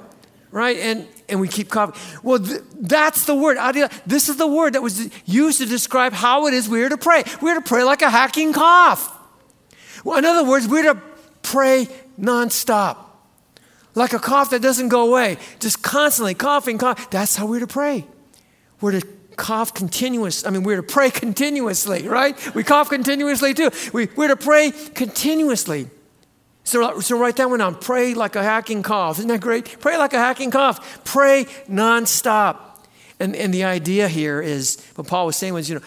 [0.50, 0.76] right?
[0.76, 2.00] And, and we keep coughing.
[2.24, 3.58] Well, th- that's the word.
[4.06, 6.98] This is the word that was used to describe how it is we are to
[6.98, 7.22] pray.
[7.40, 9.18] We're to pray like a hacking cough.
[10.04, 11.00] Well, in other words, we're to
[11.42, 12.96] pray nonstop.
[13.94, 17.10] Like a cough that doesn't go away, just constantly coughing, cough.
[17.10, 18.06] That's how we're to pray.
[18.80, 20.46] We're to cough continuous.
[20.46, 22.54] I mean, we're to pray continuously, right?
[22.54, 23.70] We cough continuously too.
[23.92, 25.88] We, we're to pray continuously.
[26.62, 27.74] So, so write that one down.
[27.74, 29.18] Pray like a hacking cough.
[29.18, 29.80] Isn't that great?
[29.80, 31.04] Pray like a hacking cough.
[31.04, 32.58] Pray nonstop.
[33.18, 35.84] And, and the idea here is what Paul was saying was, you know,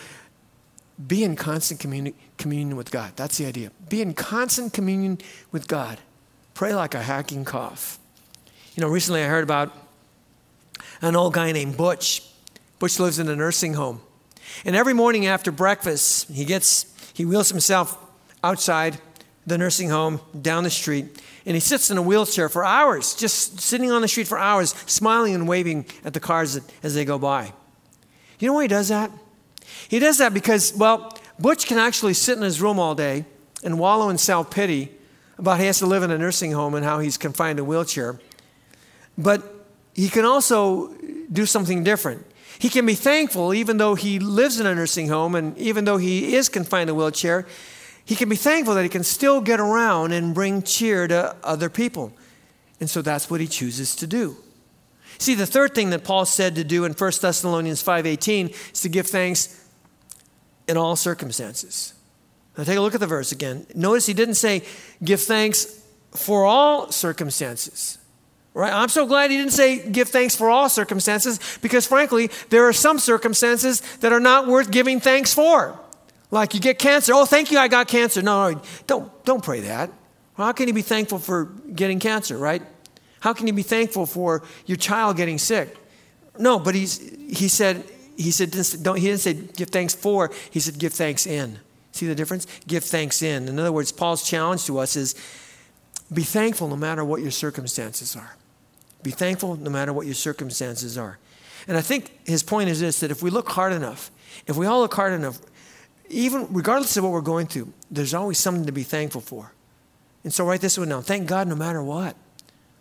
[1.07, 3.13] be in constant communi- communion with God.
[3.15, 3.71] That's the idea.
[3.89, 5.17] Be in constant communion
[5.51, 5.97] with God.
[6.53, 7.97] Pray like a hacking cough.
[8.75, 9.75] You know, recently I heard about
[11.01, 12.21] an old guy named Butch.
[12.79, 14.01] Butch lives in a nursing home.
[14.65, 17.97] And every morning after breakfast, he gets, he wheels himself
[18.43, 18.99] outside
[19.47, 23.59] the nursing home down the street and he sits in a wheelchair for hours, just
[23.59, 27.17] sitting on the street for hours, smiling and waving at the cars as they go
[27.17, 27.51] by.
[28.39, 29.11] You know why he does that?
[29.89, 33.25] He does that because, well, Butch can actually sit in his room all day
[33.63, 34.91] and wallow in self pity
[35.37, 37.65] about he has to live in a nursing home and how he's confined to a
[37.65, 38.19] wheelchair.
[39.17, 39.43] But
[39.93, 40.93] he can also
[41.31, 42.25] do something different.
[42.59, 45.97] He can be thankful, even though he lives in a nursing home and even though
[45.97, 47.45] he is confined to a wheelchair,
[48.05, 51.69] he can be thankful that he can still get around and bring cheer to other
[51.69, 52.13] people.
[52.79, 54.35] And so that's what he chooses to do.
[55.17, 58.89] See, the third thing that Paul said to do in 1 Thessalonians 5:18 is to
[58.89, 59.62] give thanks
[60.67, 61.93] in all circumstances.
[62.57, 63.65] Now take a look at the verse again.
[63.73, 64.63] Notice he didn't say,
[65.03, 67.97] give thanks for all circumstances.
[68.53, 68.71] Right?
[68.71, 72.73] I'm so glad he didn't say give thanks for all circumstances because, frankly, there are
[72.73, 75.79] some circumstances that are not worth giving thanks for.
[76.29, 77.13] Like you get cancer.
[77.15, 78.21] Oh, thank you, I got cancer.
[78.21, 79.91] No, no don't, don't pray that.
[80.35, 82.61] How can you be thankful for getting cancer, right?
[83.19, 85.75] How can you be thankful for your child getting sick?
[86.37, 87.83] No, but he's, he said,
[88.17, 88.51] he said,
[88.83, 91.59] don't, he didn't say give thanks for, he said give thanks in.
[91.91, 92.47] See the difference?
[92.67, 93.47] Give thanks in.
[93.47, 95.15] In other words, Paul's challenge to us is
[96.11, 98.35] be thankful no matter what your circumstances are.
[99.03, 101.19] Be thankful no matter what your circumstances are.
[101.67, 104.11] And I think his point is this that if we look hard enough,
[104.47, 105.39] if we all look hard enough,
[106.09, 109.53] even regardless of what we're going through, there's always something to be thankful for.
[110.23, 111.03] And so write this one down.
[111.03, 112.15] Thank God no matter what.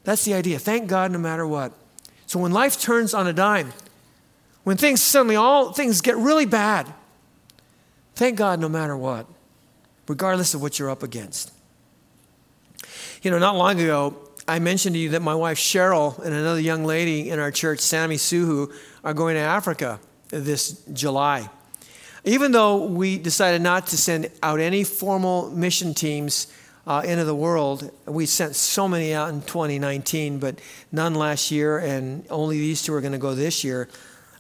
[0.05, 0.59] That's the idea.
[0.59, 1.73] Thank God no matter what.
[2.27, 3.73] So when life turns on a dime,
[4.65, 6.93] when things suddenly all things get really bad,
[8.15, 9.27] thank God no matter what,
[10.09, 11.53] regardless of what you're up against.
[13.23, 16.61] You know, not long ago, I mentioned to you that my wife Cheryl and another
[16.61, 18.73] young lady in our church, Sammy Suhu,
[19.05, 21.49] are going to Africa this July.
[22.25, 26.47] Even though we decided not to send out any formal mission teams
[26.87, 31.79] uh, into the world, we sent so many out in 2019, but none last year,
[31.79, 33.89] and only these two are going to go this year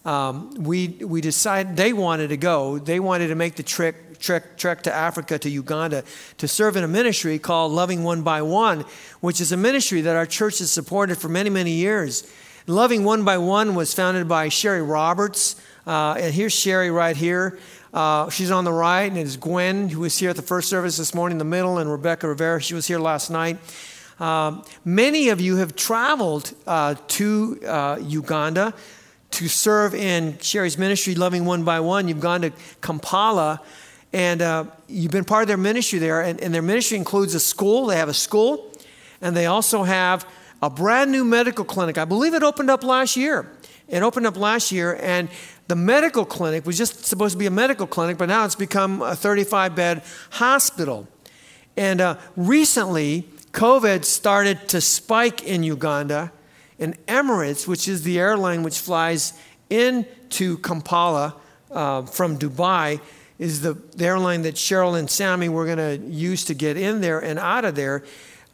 [0.04, 2.78] um, we, we decided they wanted to go.
[2.78, 6.02] They wanted to make the trek, trek, trek to Africa, to Uganda,
[6.38, 8.84] to serve in a ministry called Loving One by One,
[9.20, 12.30] which is a ministry that our church has supported for many, many years.
[12.66, 15.60] Loving One by One was founded by Sherry Roberts.
[15.86, 17.58] Uh, and here's Sherry right here.
[17.94, 20.96] Uh, she's on the right, and it's Gwen, who was here at the first service
[20.96, 23.58] this morning in the middle, and Rebecca Rivera, she was here last night.
[24.18, 28.72] Um, many of you have traveled uh, to uh, Uganda
[29.32, 32.08] to serve in Sherry's ministry, Loving One by One.
[32.08, 33.60] You've gone to Kampala
[34.12, 36.20] and uh, you've been part of their ministry there.
[36.20, 37.86] And, and, their ministry includes a school.
[37.86, 38.70] They have a school,
[39.20, 40.26] and they also have
[40.60, 41.98] a brand new medical clinic.
[41.98, 43.50] I believe it opened up last year.
[43.88, 45.28] It opened up last year, and
[45.68, 49.02] the medical clinic was just supposed to be a medical clinic, but now it's become
[49.02, 51.08] a 35 bed hospital.
[51.76, 56.32] And uh, recently, COVID started to spike in Uganda
[56.78, 59.34] and Emirates, which is the airline which flies
[59.70, 61.34] into Kampala
[61.70, 63.00] uh, from Dubai,
[63.38, 67.00] is the, the airline that Cheryl and Sammy were going to use to get in
[67.00, 68.04] there and out of there.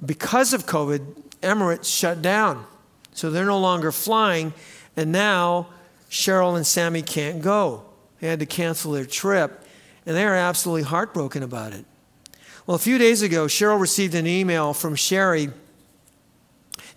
[0.05, 2.65] Because of COVID, Emirates shut down.
[3.13, 4.55] So they're no longer flying.
[4.97, 5.69] And now
[6.11, 7.85] Cheryl and Sammy can't go.
[8.21, 9.65] They had to cancel their trip.
[10.07, 11.85] And they are absolutely heartbroken about it.
[12.67, 15.51] Well, a few days ago, Cheryl received an email from Sherry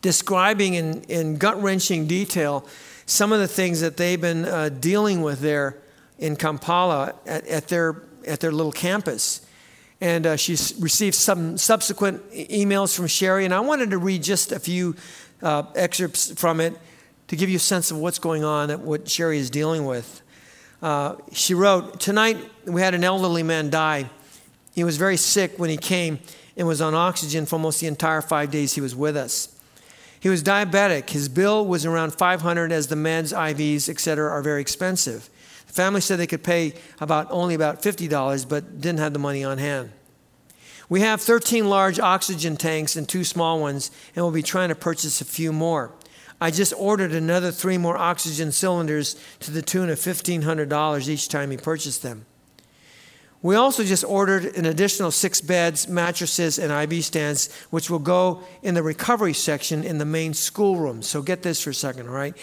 [0.01, 2.65] describing in, in gut wrenching detail
[3.05, 5.77] some of the things that they've been uh, dealing with there
[6.17, 9.45] in Kampala at, at, their, at their little campus.
[9.99, 14.51] And uh, she's received some subsequent emails from Sherry, and I wanted to read just
[14.51, 14.95] a few
[15.43, 16.77] uh, excerpts from it
[17.27, 20.21] to give you a sense of what's going on, and what Sherry is dealing with.
[20.81, 24.09] Uh, she wrote, Tonight we had an elderly man die.
[24.73, 26.19] He was very sick when he came
[26.57, 29.50] and was on oxygen for almost the entire five days he was with us.
[30.21, 31.09] He was diabetic.
[31.09, 34.29] His bill was around 500 as the meds, IVs, etc.
[34.29, 35.29] are very expensive.
[35.65, 39.43] The family said they could pay about only about $50 but didn't have the money
[39.43, 39.91] on hand.
[40.89, 44.75] We have 13 large oxygen tanks and two small ones and we'll be trying to
[44.75, 45.91] purchase a few more.
[46.39, 51.49] I just ordered another three more oxygen cylinders to the tune of $1,500 each time
[51.49, 52.27] he purchased them.
[53.43, 58.43] We also just ordered an additional six beds, mattresses, and IV stands, which will go
[58.61, 61.01] in the recovery section in the main schoolroom.
[61.01, 62.35] So get this for a second, all right?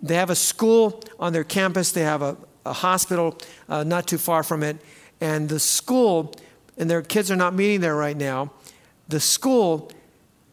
[0.00, 3.36] They have a school on their campus, they have a, a hospital
[3.68, 4.76] uh, not too far from it,
[5.20, 6.34] and the school,
[6.76, 8.52] and their kids are not meeting there right now,
[9.08, 9.90] the school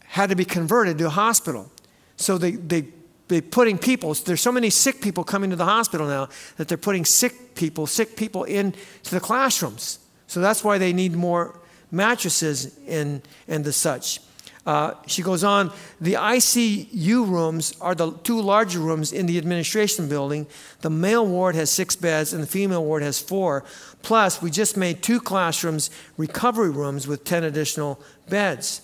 [0.05, 1.71] had to be converted to a hospital.
[2.17, 2.87] So they, they
[3.27, 6.77] they're putting people, there's so many sick people coming to the hospital now that they're
[6.77, 8.77] putting sick people, sick people into
[9.09, 9.99] the classrooms.
[10.27, 11.59] So that's why they need more
[11.91, 14.19] mattresses and, and the such.
[14.65, 20.09] Uh, she goes on, the ICU rooms are the two larger rooms in the administration
[20.09, 20.47] building.
[20.81, 23.63] The male ward has six beds and the female ward has four.
[24.01, 28.81] Plus, we just made two classrooms, recovery rooms with 10 additional beds.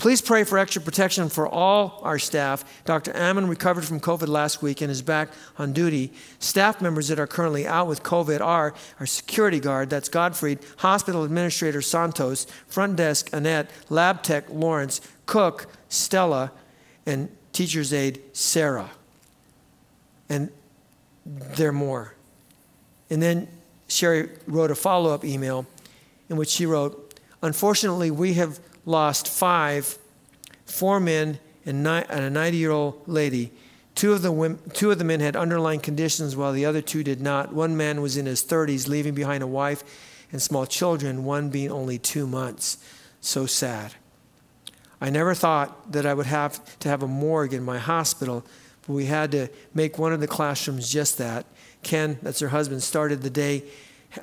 [0.00, 2.64] Please pray for extra protection for all our staff.
[2.86, 3.14] Dr.
[3.14, 6.10] Ammon recovered from COVID last week and is back on duty.
[6.38, 11.22] Staff members that are currently out with COVID are our security guard, that's Godfrey, hospital
[11.22, 16.50] administrator Santos, front desk Annette, lab tech Lawrence, cook Stella,
[17.04, 18.92] and teacher's aide Sarah.
[20.30, 20.50] And
[21.26, 22.14] there are more.
[23.10, 23.48] And then
[23.86, 25.66] Sherry wrote a follow up email
[26.30, 27.06] in which she wrote,
[27.42, 29.96] Unfortunately, we have lost five,
[30.66, 33.52] four men and, a 90 year old lady.
[33.94, 37.02] Two of, the women, two of the men had underlying conditions while the other two
[37.02, 37.52] did not.
[37.52, 39.82] One man was in his 30s, leaving behind a wife
[40.32, 42.78] and small children, one being only two months.
[43.20, 43.94] So sad.
[45.00, 48.44] I never thought that I would have to have a morgue in my hospital,
[48.86, 51.46] but we had to make one of the classrooms just that.
[51.82, 53.64] Ken, that's her husband, started the day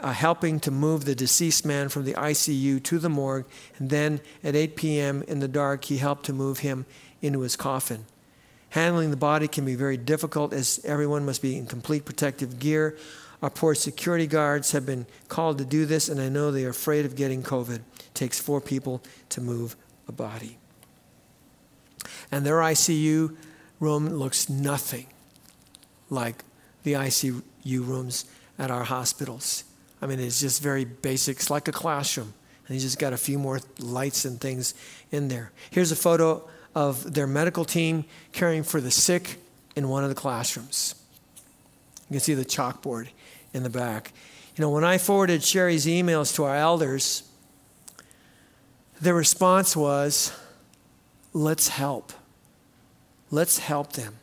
[0.02, 3.45] uh, helping to move the deceased man from the ICU to the morgue.
[3.78, 5.23] And then at 8 p.m.
[5.28, 6.86] in the dark, he helped to move him
[7.21, 8.06] into his coffin.
[8.71, 12.97] Handling the body can be very difficult as everyone must be in complete protective gear.
[13.41, 16.69] Our poor security guards have been called to do this, and I know they are
[16.69, 17.76] afraid of getting COVID.
[17.76, 19.76] It takes four people to move
[20.08, 20.58] a body.
[22.32, 23.36] And their ICU
[23.80, 25.08] room looks nothing
[26.10, 26.43] like
[26.84, 28.26] the ICU rooms
[28.58, 29.63] at our hospitals.
[30.01, 31.38] I mean, it's just very basic.
[31.38, 32.33] It's like a classroom.
[32.67, 34.73] And you just got a few more lights and things
[35.12, 35.51] in there.
[35.71, 39.38] Here's a photo of their medical team caring for the sick
[39.75, 40.95] in one of the classrooms.
[42.10, 43.07] You can see the chalkboard
[43.53, 44.12] in the back.
[44.55, 47.23] You know, when I forwarded Sherry's emails to our elders,
[48.99, 50.31] their response was,
[51.33, 52.13] let's help.
[53.29, 54.15] Let's help them.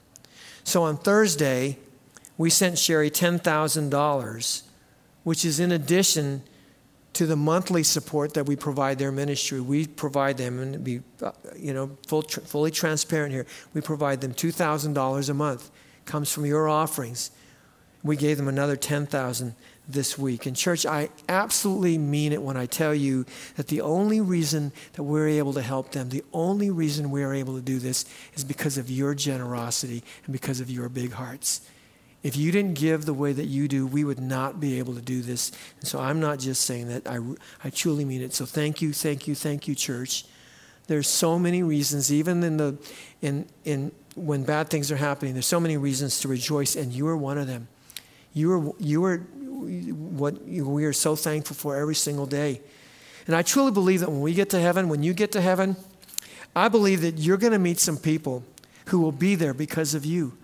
[0.65, 1.79] So on Thursday,
[2.37, 4.63] we sent Sherry $10,000
[5.25, 6.43] which is in addition
[7.15, 9.61] to the monthly support that we provide their ministry.
[9.61, 13.47] We provide them, and be uh, you know full, fully transparent here.
[13.73, 15.71] We provide them two thousand dollars a month.
[16.05, 17.31] Comes from your offerings.
[18.03, 19.55] We gave them another ten thousand
[19.89, 20.47] this week.
[20.47, 25.03] And church, I absolutely mean it when I tell you that the only reason that
[25.03, 28.45] we're able to help them, the only reason we are able to do this is
[28.45, 31.61] because of your generosity and because of your big hearts.
[32.25, 35.03] If you didn't give the way that you do, we would not be able to
[35.03, 35.53] do this.
[35.79, 37.19] And so I'm not just saying that, I,
[37.63, 38.33] I truly mean it.
[38.33, 40.25] So thank you, thank you, thank you, church.
[40.87, 42.79] There's so many reasons, even in the,
[43.21, 47.07] in, in, when bad things are happening, there's so many reasons to rejoice, and you
[47.09, 47.69] are one of them.
[48.33, 52.63] You are, you are what we are so thankful for every single day.
[53.27, 55.77] And I truly believe that when we get to heaven, when you get to heaven,
[56.57, 58.45] I believe that you're going to meet some people
[58.87, 60.39] who will be there because of you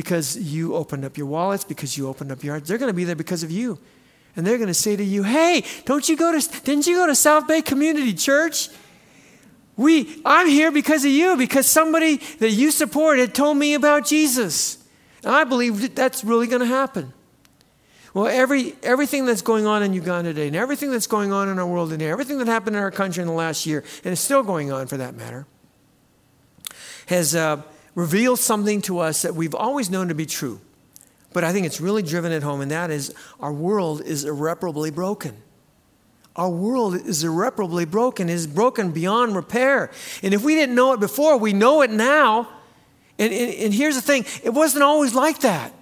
[0.00, 2.66] because you opened up your wallets, because you opened up your hearts.
[2.66, 3.78] They're going to be there because of you.
[4.34, 7.06] And they're going to say to you, hey, don't you go to, didn't you go
[7.06, 8.70] to South Bay Community Church?
[9.76, 14.82] We, I'm here because of you, because somebody that you supported told me about Jesus.
[15.22, 17.12] And I believe that that's really going to happen.
[18.14, 21.58] Well, every, everything that's going on in Uganda today, and everything that's going on in
[21.58, 24.20] our world today, everything that happened in our country in the last year, and is
[24.20, 25.44] still going on for that matter,
[27.06, 27.60] has uh,
[27.94, 30.60] revealed something to us that we've always known to be true.
[31.32, 34.90] But I think it's really driven at home, and that is our world is irreparably
[34.90, 35.36] broken.
[36.36, 39.90] Our world is irreparably broken, is broken beyond repair.
[40.22, 42.48] And if we didn't know it before, we know it now.
[43.18, 45.72] And, and, and here's the thing it wasn't always like that.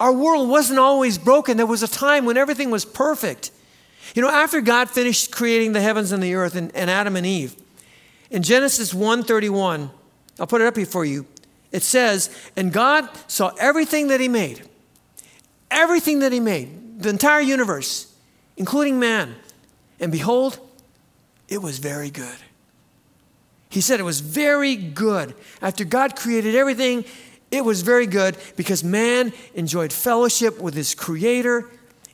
[0.00, 1.56] Our world wasn't always broken.
[1.56, 3.50] There was a time when everything was perfect.
[4.14, 7.26] You know, after God finished creating the heavens and the earth and, and Adam and
[7.26, 7.56] Eve,
[8.30, 9.90] in Genesis 1:31,
[10.38, 11.26] I'll put it up here for you.
[11.72, 14.62] It says, "And God saw everything that he made.
[15.70, 18.06] Everything that he made, the entire universe,
[18.56, 19.34] including man.
[19.98, 20.58] And behold,
[21.48, 22.36] it was very good."
[23.68, 25.34] He said it was very good.
[25.60, 27.04] After God created everything,
[27.50, 31.68] it was very good because man enjoyed fellowship with his Creator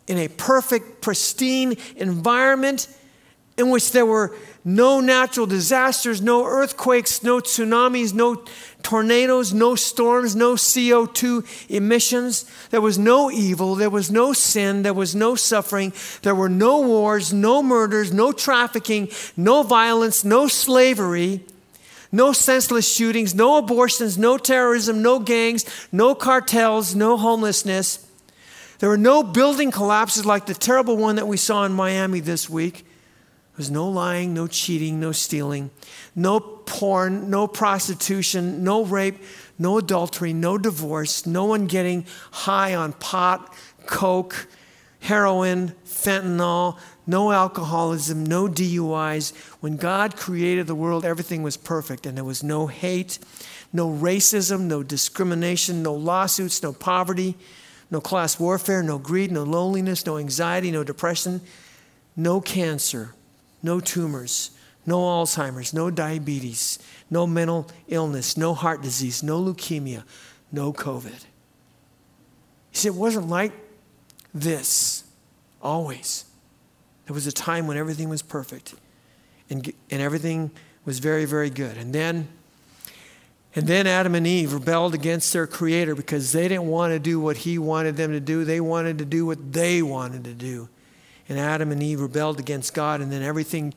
[0.06, 2.88] in a perfect, pristine environment
[3.60, 8.42] in which there were no natural disasters, no earthquakes, no tsunamis, no
[8.82, 12.50] tornadoes, no storms, no CO2 emissions.
[12.70, 15.92] There was no evil, there was no sin, there was no suffering,
[16.22, 21.44] there were no wars, no murders, no trafficking, no violence, no slavery.
[22.12, 28.04] No senseless shootings, no abortions, no terrorism, no gangs, no cartels, no homelessness.
[28.80, 32.50] There were no building collapses like the terrible one that we saw in Miami this
[32.50, 32.84] week.
[33.60, 35.70] Was no lying, no cheating, no stealing,
[36.16, 39.22] no porn, no prostitution, no rape,
[39.58, 44.48] no adultery, no divorce, no one getting high on pot, coke,
[45.00, 49.36] heroin, fentanyl, no alcoholism, no DUIs.
[49.60, 53.18] When God created the world, everything was perfect, and there was no hate,
[53.74, 57.36] no racism, no discrimination, no lawsuits, no poverty,
[57.90, 61.42] no class warfare, no greed, no loneliness, no anxiety, no depression,
[62.16, 63.14] no cancer,
[63.62, 64.50] no tumors,
[64.86, 66.78] no Alzheimer's, no diabetes,
[67.10, 70.04] no mental illness, no heart disease, no leukemia,
[70.52, 71.24] no COVID.
[72.70, 73.52] He said it wasn't like
[74.32, 75.04] this
[75.60, 76.24] always.
[77.06, 78.74] There was a time when everything was perfect
[79.48, 80.50] and, and everything
[80.84, 81.76] was very, very good.
[81.76, 82.28] And then,
[83.54, 87.20] and then Adam and Eve rebelled against their creator because they didn't want to do
[87.20, 88.44] what he wanted them to do.
[88.44, 90.68] They wanted to do what they wanted to do.
[91.30, 93.72] And Adam and Eve rebelled against God, and then everything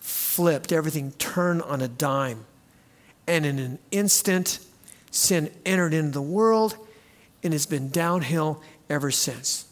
[0.00, 2.46] flipped, everything turned on a dime.
[3.26, 4.58] And in an instant,
[5.10, 6.76] sin entered into the world,
[7.42, 9.66] and it's been downhill ever since.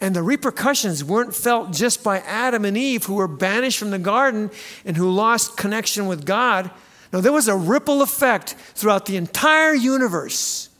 [0.00, 3.98] And the repercussions weren't felt just by Adam and Eve, who were banished from the
[3.98, 4.50] garden
[4.84, 6.72] and who lost connection with God.
[7.12, 10.70] No, there was a ripple effect throughout the entire universe.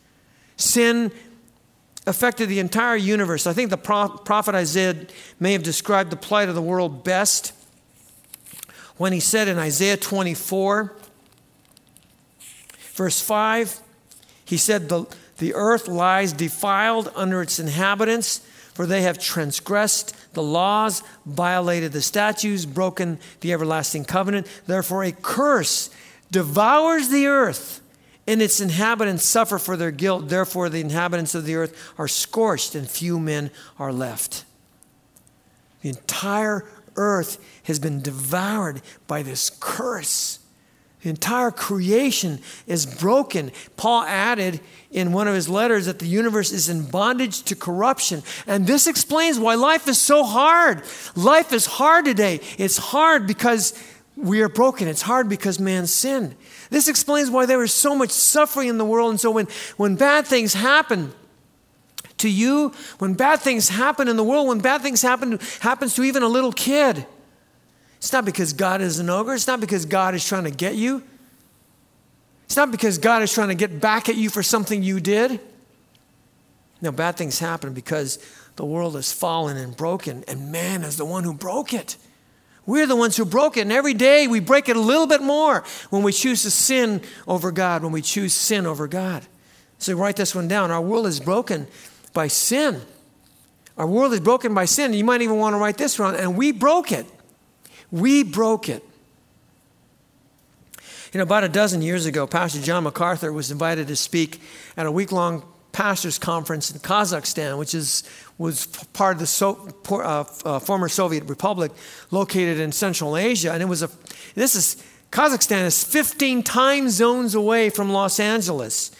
[0.57, 1.13] Sin
[2.07, 3.47] affected the entire universe.
[3.47, 5.07] I think the prophet Isaiah
[5.41, 7.53] may have described the plight of the world best
[8.97, 10.97] when he said in Isaiah 24,
[12.95, 13.81] verse 5,
[14.45, 15.05] he said, The,
[15.37, 18.41] the earth lies defiled under its inhabitants
[18.77, 24.47] for they have transgressed the laws, violated the statutes, broken the everlasting covenant.
[24.67, 25.89] Therefore, a curse
[26.31, 27.81] devours the earth,
[28.27, 30.29] and its inhabitants suffer for their guilt.
[30.29, 34.45] Therefore, the inhabitants of the earth are scorched, and few men are left.
[35.83, 36.65] The entire
[36.97, 40.41] earth has been devoured by this curse.
[41.03, 43.53] The entire creation is broken.
[43.77, 44.61] Paul added
[44.91, 48.25] in one of his letters that the universe is in bondage to corruption.
[48.47, 50.83] And this explains why life is so hard.
[51.15, 52.41] Life is hard today.
[52.59, 53.81] It's hard because
[54.17, 56.35] we are broken, it's hard because man sinned.
[56.71, 59.11] This explains why there is so much suffering in the world.
[59.11, 61.13] And so when, when bad things happen,
[62.19, 66.03] to you, when bad things happen in the world, when bad things happen happens to
[66.03, 67.07] even a little kid,
[67.99, 69.35] it's not because God is an ogre.
[69.35, 71.03] It's not because God is trying to get you.
[72.45, 75.41] It's not because God is trying to get back at you for something you did.
[76.81, 78.19] No, bad things happen because
[78.57, 81.97] the world is fallen and broken, and man is the one who broke it.
[82.67, 85.23] We're the ones who broke it, and every day we break it a little bit
[85.23, 89.25] more when we choose to sin over God, when we choose sin over God.
[89.79, 90.71] So write this one down.
[90.73, 91.69] Our world is broken
[92.13, 92.83] by sin.
[93.79, 94.95] Our world is broken by sin.
[94.95, 97.07] You might even want to write this one, and we broke it.
[97.93, 98.83] We broke it.
[101.13, 104.41] You know, about a dozen years ago, Pastor John MacArthur was invited to speak
[104.77, 105.45] at a week long
[105.77, 108.03] pastors' conference in Kazakhstan, which is,
[108.39, 108.65] was
[108.95, 111.71] part of the so, uh, uh, former Soviet Republic
[112.11, 113.53] located in Central Asia.
[113.53, 113.91] And it was a,
[114.35, 118.91] this is, Kazakhstan is 15 time zones away from Los Angeles.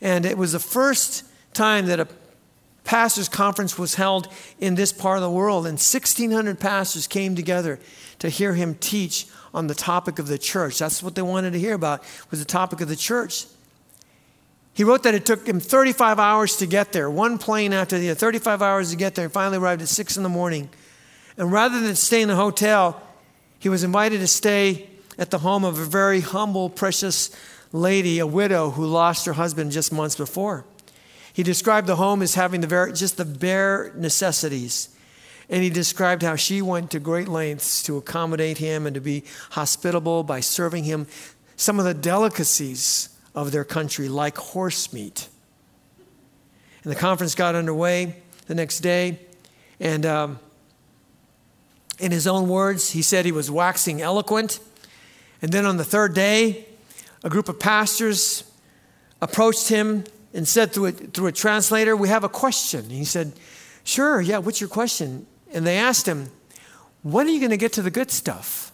[0.00, 2.06] And it was the first time that a
[2.84, 4.28] pastors' conference was held
[4.60, 5.66] in this part of the world.
[5.66, 7.80] And 1,600 pastors came together
[8.20, 10.78] to hear him teach on the topic of the church.
[10.78, 13.46] That's what they wanted to hear about, was the topic of the church.
[14.80, 18.12] He wrote that it took him 35 hours to get there, one plane after the
[18.12, 19.28] other, 35 hours to get there.
[19.28, 20.70] He finally arrived at 6 in the morning.
[21.36, 22.98] And rather than stay in the hotel,
[23.58, 27.30] he was invited to stay at the home of a very humble, precious
[27.72, 30.64] lady, a widow who lost her husband just months before.
[31.30, 34.88] He described the home as having the very, just the bare necessities.
[35.50, 39.24] And he described how she went to great lengths to accommodate him and to be
[39.50, 41.06] hospitable by serving him
[41.54, 45.28] some of the delicacies of their country, like horse meat.
[46.82, 48.14] And the conference got underway
[48.46, 49.18] the next day.
[49.78, 50.38] And um,
[51.98, 54.58] in his own words, he said he was waxing eloquent.
[55.42, 56.66] And then on the third day,
[57.22, 58.44] a group of pastors
[59.20, 62.88] approached him and said through a, through a translator, We have a question.
[62.88, 63.32] he said,
[63.84, 65.26] Sure, yeah, what's your question?
[65.52, 66.30] And they asked him,
[67.02, 68.72] When are you going to get to the good stuff?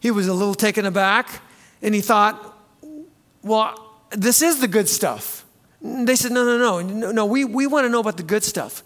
[0.00, 1.40] He was a little taken aback
[1.82, 2.55] and he thought,
[3.46, 3.78] Well,
[4.10, 5.44] this is the good stuff.
[5.80, 8.42] They said, No, no, no, no, no we, we want to know about the good
[8.42, 8.82] stuff.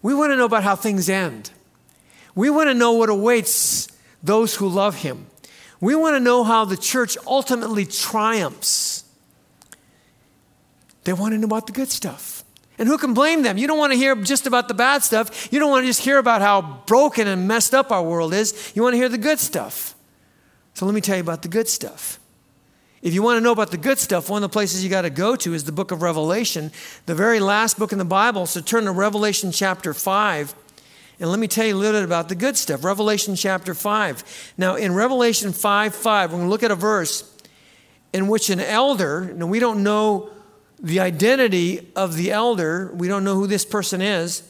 [0.00, 1.50] We want to know about how things end.
[2.36, 3.88] We want to know what awaits
[4.22, 5.26] those who love him.
[5.80, 9.04] We want to know how the church ultimately triumphs.
[11.02, 12.44] They want to know about the good stuff.
[12.78, 13.58] And who can blame them?
[13.58, 15.52] You don't want to hear just about the bad stuff.
[15.52, 18.72] You don't want to just hear about how broken and messed up our world is.
[18.76, 19.96] You want to hear the good stuff.
[20.74, 22.20] So let me tell you about the good stuff.
[23.02, 25.02] If you want to know about the good stuff, one of the places you got
[25.02, 26.72] to go to is the book of Revelation,
[27.04, 28.46] the very last book in the Bible.
[28.46, 30.54] So turn to Revelation chapter 5.
[31.20, 32.84] And let me tell you a little bit about the good stuff.
[32.84, 34.54] Revelation chapter 5.
[34.58, 37.30] Now, in Revelation 5 5, we're going to look at a verse
[38.12, 40.30] in which an elder, and we don't know
[40.78, 42.90] the identity of the elder.
[42.94, 44.42] We don't know who this person is.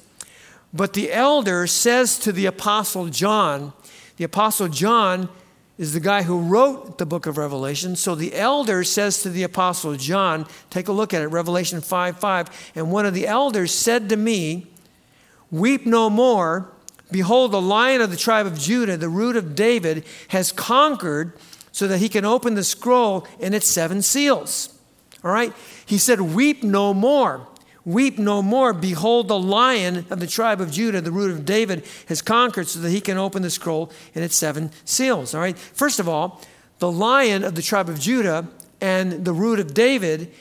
[0.73, 3.73] But the elder says to the Apostle John,
[4.17, 5.29] the Apostle John
[5.79, 7.97] is the guy who wrote the book of Revelation.
[7.97, 12.19] So the elder says to the Apostle John, take a look at it, Revelation 5
[12.19, 12.73] 5.
[12.75, 14.67] And one of the elders said to me,
[15.51, 16.71] Weep no more.
[17.11, 21.35] Behold, the lion of the tribe of Judah, the root of David, has conquered
[21.71, 24.77] so that he can open the scroll and its seven seals.
[25.23, 25.53] All right?
[25.85, 27.47] He said, Weep no more.
[27.87, 28.73] Weep no more.
[28.73, 32.81] Behold, the lion of the tribe of Judah, the root of David, has conquered so
[32.81, 35.35] that he can open the scroll and its seven seals.
[35.35, 35.57] All right?
[35.57, 36.43] First of all,
[36.81, 38.49] the lion of the tribe of Judah
[38.81, 40.33] and the root of David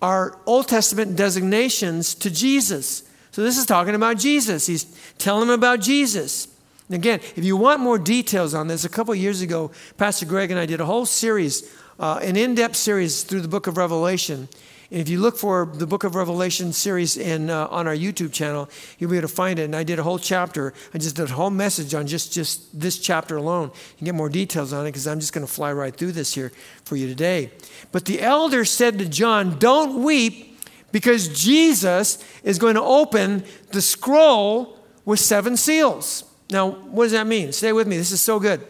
[0.00, 3.02] are Old Testament designations to Jesus.
[3.32, 4.66] So this is talking about Jesus.
[4.66, 4.84] He's
[5.18, 6.46] telling them about Jesus.
[6.88, 10.52] And again, if you want more details on this, a couple years ago, Pastor Greg
[10.52, 13.76] and I did a whole series uh, an in depth series through the book of
[13.76, 14.48] Revelation.
[14.92, 18.68] If you look for the book of Revelation series in, uh, on our YouTube channel,
[18.98, 19.62] you'll be able to find it.
[19.62, 20.74] And I did a whole chapter.
[20.92, 23.68] I just did a whole message on just, just this chapter alone.
[23.68, 26.12] You can get more details on it because I'm just going to fly right through
[26.12, 26.52] this here
[26.84, 27.52] for you today.
[27.90, 30.60] But the elder said to John, Don't weep
[30.92, 36.24] because Jesus is going to open the scroll with seven seals.
[36.50, 37.52] Now, what does that mean?
[37.52, 37.96] Stay with me.
[37.96, 38.60] This is so good.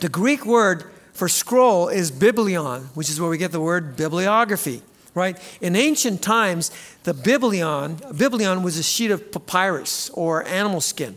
[0.00, 4.82] The Greek word for scroll is biblion, which is where we get the word bibliography,
[5.14, 5.38] right?
[5.60, 6.72] In ancient times,
[7.04, 11.16] the biblion, biblion was a sheet of papyrus or animal skin.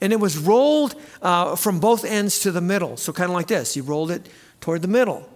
[0.00, 2.96] And it was rolled uh, from both ends to the middle.
[2.96, 3.76] So kind of like this.
[3.76, 4.28] You rolled it
[4.60, 5.28] toward the middle.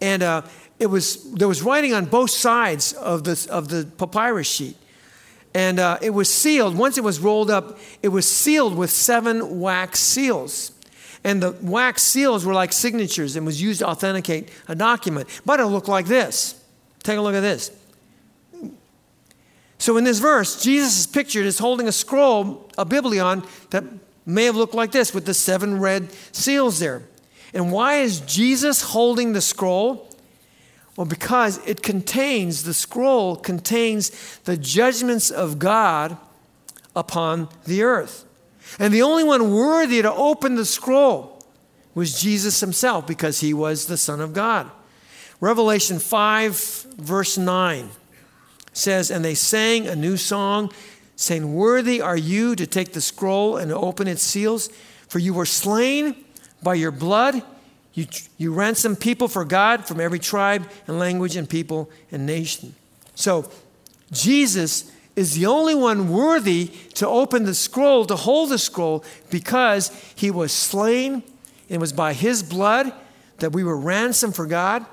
[0.00, 0.42] And uh,
[0.78, 4.76] it was, there was writing on both sides of the, of the papyrus sheet.
[5.54, 6.76] And uh, it was sealed.
[6.76, 10.70] Once it was rolled up, it was sealed with seven wax seals.
[11.26, 15.28] And the wax seals were like signatures and was used to authenticate a document.
[15.44, 16.54] But it looked like this.
[17.02, 17.72] Take a look at this.
[19.78, 23.82] So in this verse, Jesus is pictured as holding a scroll, a biblion, that
[24.24, 27.02] may have looked like this with the seven red seals there.
[27.52, 30.08] And why is Jesus holding the scroll?
[30.96, 36.18] Well, because it contains, the scroll contains the judgments of God
[36.94, 38.25] upon the earth.
[38.78, 41.42] And the only one worthy to open the scroll
[41.94, 44.70] was Jesus himself because he was the Son of God.
[45.40, 46.56] Revelation 5,
[46.98, 47.90] verse 9
[48.72, 50.72] says, And they sang a new song,
[51.16, 54.68] saying, Worthy are you to take the scroll and open its seals,
[55.08, 56.14] for you were slain
[56.62, 57.42] by your blood.
[57.94, 58.06] You,
[58.36, 62.74] you ransomed people for God from every tribe and language and people and nation.
[63.14, 63.50] So,
[64.12, 69.88] Jesus is the only one worthy to open the scroll, to hold the scroll, because
[70.14, 71.22] he was slain.
[71.68, 72.92] It was by his blood
[73.38, 74.84] that we were ransomed for God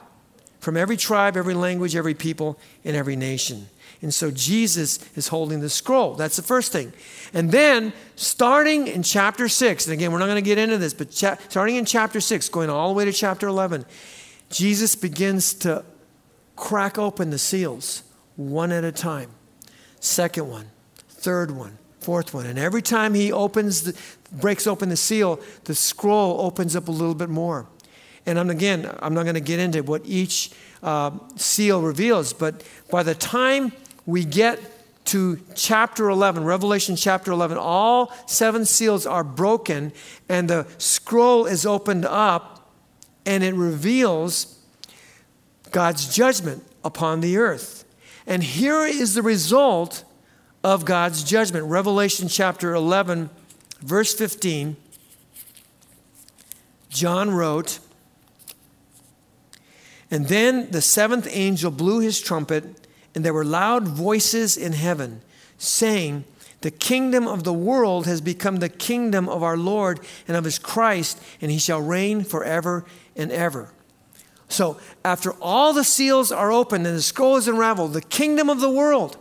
[0.59, 3.67] from every tribe, every language, every people, and every nation.
[4.01, 6.15] And so Jesus is holding the scroll.
[6.15, 6.91] That's the first thing.
[7.33, 10.93] And then, starting in chapter 6, and again, we're not going to get into this,
[10.93, 13.85] but cha- starting in chapter 6, going all the way to chapter 11,
[14.49, 15.85] Jesus begins to
[16.55, 18.03] crack open the seals
[18.35, 19.29] one at a time.
[20.03, 20.65] Second one,
[21.07, 22.45] third one, fourth one.
[22.45, 23.97] And every time he opens the,
[24.33, 27.67] breaks open the seal, the scroll opens up a little bit more.
[28.25, 30.51] And I'm, again, I'm not going to get into what each
[30.83, 33.71] uh, seal reveals, but by the time
[34.05, 34.59] we get
[35.05, 39.93] to chapter 11, Revelation chapter 11, all seven seals are broken,
[40.27, 42.69] and the scroll is opened up,
[43.25, 44.59] and it reveals
[45.71, 47.83] God's judgment upon the earth.
[48.25, 50.03] And here is the result
[50.63, 51.65] of God's judgment.
[51.65, 53.29] Revelation chapter 11,
[53.81, 54.77] verse 15.
[56.89, 57.79] John wrote,
[60.09, 65.21] And then the seventh angel blew his trumpet, and there were loud voices in heaven
[65.57, 66.23] saying,
[66.61, 70.59] The kingdom of the world has become the kingdom of our Lord and of his
[70.59, 73.73] Christ, and he shall reign forever and ever.
[74.49, 78.59] So, after all the seals are opened and the scroll is unraveled, the kingdom of
[78.59, 79.17] the world,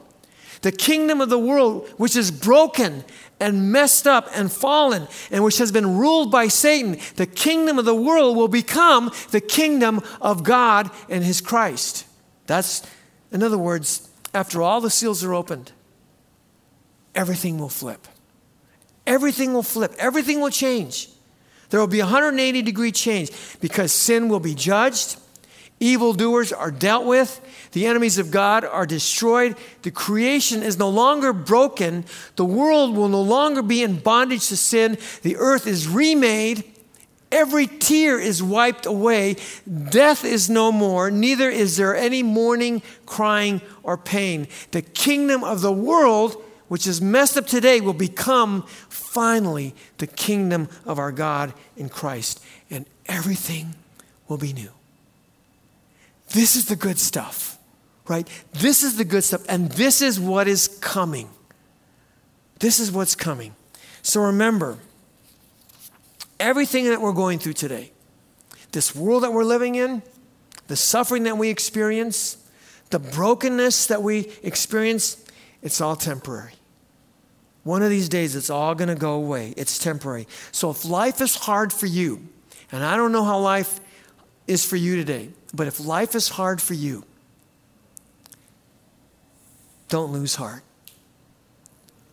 [0.62, 3.04] the kingdom of the world, which is broken
[3.40, 7.84] and messed up and fallen, and which has been ruled by Satan, the kingdom of
[7.84, 12.06] the world will become the kingdom of God and his Christ.
[12.46, 12.82] That's,
[13.32, 15.72] in other words, after all the seals are opened,
[17.14, 18.06] everything will flip.
[19.06, 19.94] Everything will flip.
[19.98, 21.08] Everything will change.
[21.72, 25.16] There will be a 180 degree change because sin will be judged,
[25.80, 27.40] evildoers are dealt with,
[27.72, 32.04] the enemies of God are destroyed, the creation is no longer broken,
[32.36, 36.62] the world will no longer be in bondage to sin, the earth is remade.
[37.30, 39.36] Every tear is wiped away.
[39.88, 41.10] Death is no more.
[41.10, 44.48] Neither is there any mourning, crying, or pain.
[44.72, 46.36] The kingdom of the world
[46.72, 52.42] which is messed up today, will become finally the kingdom of our God in Christ.
[52.70, 53.74] And everything
[54.26, 54.70] will be new.
[56.30, 57.58] This is the good stuff,
[58.08, 58.26] right?
[58.54, 59.42] This is the good stuff.
[59.50, 61.28] And this is what is coming.
[62.60, 63.54] This is what's coming.
[64.00, 64.78] So remember,
[66.40, 67.92] everything that we're going through today,
[68.70, 70.02] this world that we're living in,
[70.68, 72.38] the suffering that we experience,
[72.88, 75.22] the brokenness that we experience,
[75.60, 76.54] it's all temporary.
[77.64, 79.54] One of these days, it's all going to go away.
[79.56, 80.26] It's temporary.
[80.50, 82.28] So if life is hard for you,
[82.72, 83.80] and I don't know how life
[84.46, 87.04] is for you today, but if life is hard for you,
[89.88, 90.62] don't lose heart.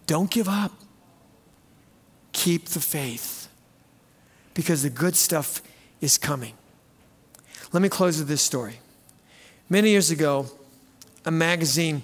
[0.06, 0.72] Don't give up.
[2.34, 3.48] Keep the faith
[4.54, 5.62] because the good stuff
[6.02, 6.54] is coming.
[7.72, 8.80] Let me close with this story.
[9.70, 10.48] Many years ago,
[11.26, 12.04] a magazine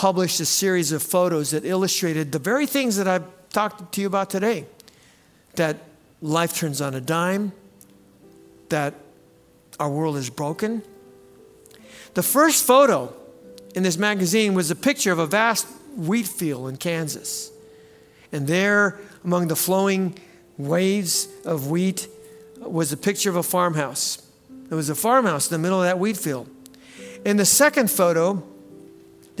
[0.00, 4.06] published a series of photos that illustrated the very things that I've talked to you
[4.06, 4.64] about today
[5.56, 5.76] that
[6.22, 7.52] life turns on a dime,
[8.70, 8.94] that
[9.78, 10.82] our world is broken.
[12.14, 13.14] The first photo
[13.74, 17.52] in this magazine was a picture of a vast wheat field in Kansas.
[18.32, 20.18] And there, among the flowing
[20.56, 22.08] waves of wheat,
[22.56, 24.26] was a picture of a farmhouse.
[24.48, 26.48] There was a farmhouse in the middle of that wheat field.
[27.22, 28.42] In the second photo,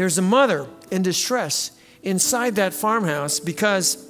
[0.00, 1.72] there's a mother in distress
[2.02, 4.02] inside that farmhouse because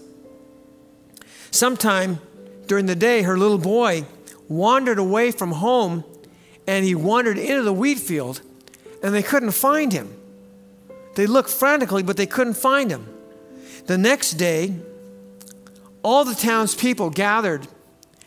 [1.50, 2.20] sometime
[2.68, 4.04] during the day her little boy
[4.46, 6.04] wandered away from home
[6.64, 8.40] and he wandered into the wheat field
[9.02, 10.16] and they couldn't find him.
[11.16, 13.12] They looked frantically, but they couldn't find him.
[13.86, 14.76] The next day,
[16.04, 17.66] all the townspeople gathered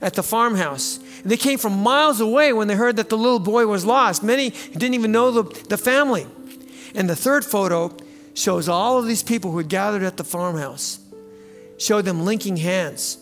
[0.02, 1.00] at the farmhouse.
[1.24, 4.22] They came from miles away when they heard that the little boy was lost.
[4.22, 6.28] Many didn't even know the, the family.
[6.96, 7.96] And the third photo
[8.34, 11.00] shows all of these people who had gathered at the farmhouse,
[11.78, 13.18] showed them linking hands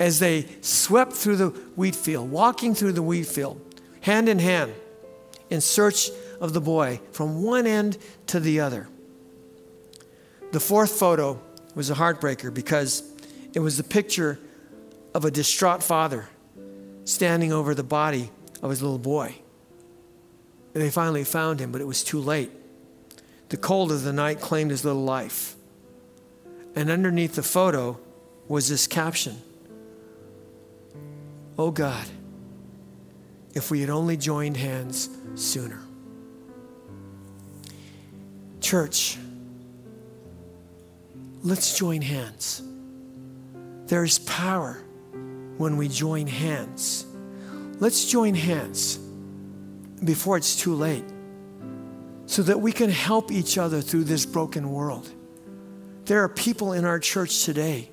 [0.00, 3.60] as they swept through the wheat field, walking through the wheat field,
[4.02, 4.72] hand in hand,
[5.50, 6.10] in search
[6.40, 8.88] of the boy from one end to the other.
[10.52, 11.40] The fourth photo
[11.74, 13.02] was a heartbreaker because
[13.54, 14.38] it was the picture
[15.14, 16.28] of a distraught father
[17.04, 18.30] standing over the body
[18.62, 19.34] of his little boy.
[20.74, 22.50] And they finally found him, but it was too late.
[23.48, 25.56] The cold of the night claimed his little life.
[26.74, 27.98] And underneath the photo
[28.46, 29.42] was this caption
[31.58, 32.06] Oh God,
[33.52, 35.80] if we had only joined hands sooner.
[38.60, 39.18] Church,
[41.42, 42.62] let's join hands.
[43.86, 44.84] There is power
[45.56, 47.06] when we join hands.
[47.80, 48.98] Let's join hands
[50.04, 51.04] before it's too late
[52.28, 55.08] so that we can help each other through this broken world.
[56.04, 57.90] There are people in our church today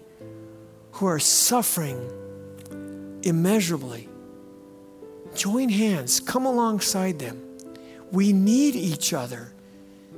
[0.92, 2.12] who are suffering
[3.24, 4.10] immeasurably.
[5.36, 7.42] Join hands, come alongside them.
[8.12, 9.54] We need each other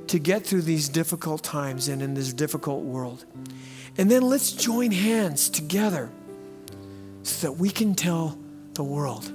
[0.08, 3.24] to get through these difficult times and in this difficult world.
[3.96, 6.10] And then let's join hands together
[7.22, 8.36] so that we can tell
[8.74, 9.28] the world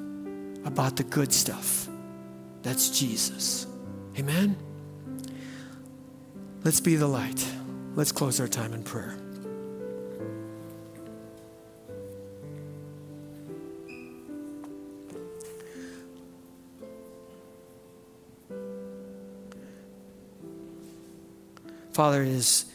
[0.66, 1.88] about the good stuff.
[2.64, 3.66] That's Jesus.
[4.20, 4.58] Amen?
[6.64, 7.46] Let's be the light.
[7.96, 9.18] Let's close our time in prayer.
[21.92, 22.66] Father, it is,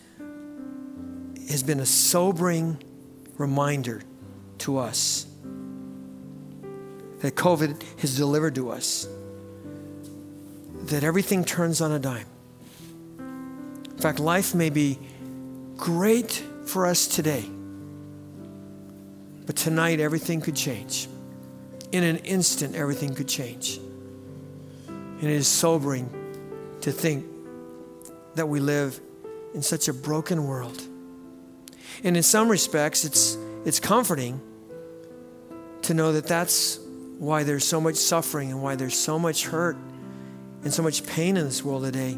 [1.50, 2.80] has been a sobering
[3.38, 4.02] reminder
[4.58, 5.26] to us
[7.20, 9.08] that COVID has delivered to us
[10.82, 12.26] that everything turns on a dime.
[13.98, 14.96] In fact, life may be
[15.76, 17.44] great for us today,
[19.44, 21.08] but tonight everything could change.
[21.90, 23.80] In an instant, everything could change.
[24.86, 26.08] And it is sobering
[26.82, 27.26] to think
[28.36, 29.00] that we live
[29.52, 30.80] in such a broken world.
[32.04, 34.40] And in some respects, it's, it's comforting
[35.82, 36.78] to know that that's
[37.18, 39.76] why there's so much suffering and why there's so much hurt
[40.62, 42.16] and so much pain in this world today.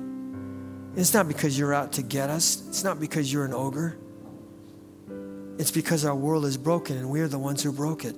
[0.96, 3.96] It's not because you're out to get us, it's not because you're an ogre.
[5.58, 8.16] It's because our world is broken and we're the ones who broke it.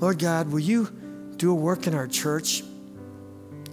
[0.00, 0.88] Lord God, will you
[1.36, 2.62] do a work in our church?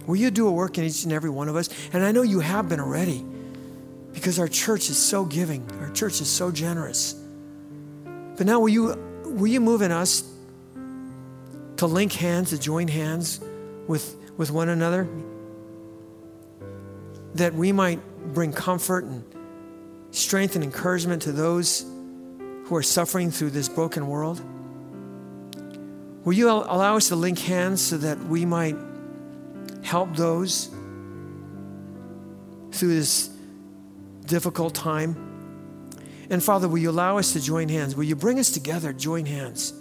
[0.06, 1.70] Will you do a work in each and every one of us?
[1.92, 3.24] And I know you have been already
[4.12, 7.14] because our church is so giving, our church is so generous.
[8.36, 10.22] But now, will you, will you move in us
[11.78, 13.40] to link hands, to join hands
[13.86, 15.08] with, with one another?
[17.36, 18.00] That we might
[18.34, 19.24] bring comfort and
[20.10, 21.86] strength and encouragement to those
[22.64, 24.40] who are suffering through this broken world?
[26.24, 28.76] Will you allow us to link hands so that we might
[29.86, 30.68] help those
[32.72, 33.30] through this
[34.26, 35.16] difficult time.
[36.28, 37.94] And Father, will you allow us to join hands?
[37.94, 39.72] Will you bring us together, join hands?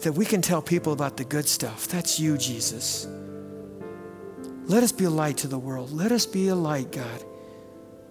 [0.00, 1.86] That we can tell people about the good stuff.
[1.86, 3.06] That's you, Jesus.
[4.66, 5.92] Let us be a light to the world.
[5.92, 7.24] Let us be a light, God,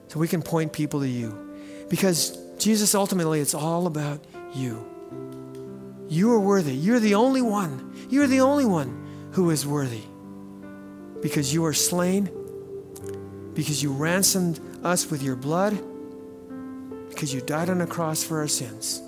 [0.07, 1.55] so we can point people to you.
[1.89, 4.23] Because, Jesus, ultimately, it's all about
[4.53, 4.85] you.
[6.09, 6.75] You are worthy.
[6.75, 7.95] You're the only one.
[8.09, 10.03] You're the only one who is worthy.
[11.21, 12.29] Because you are slain
[13.53, 15.77] because you ransomed us with your blood,
[17.09, 19.01] because you died on a cross for our sins.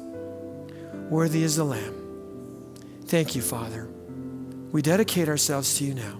[1.10, 1.94] Worthy is the Lamb.
[3.06, 3.88] Thank you, Father.
[4.72, 6.20] We dedicate ourselves to you now.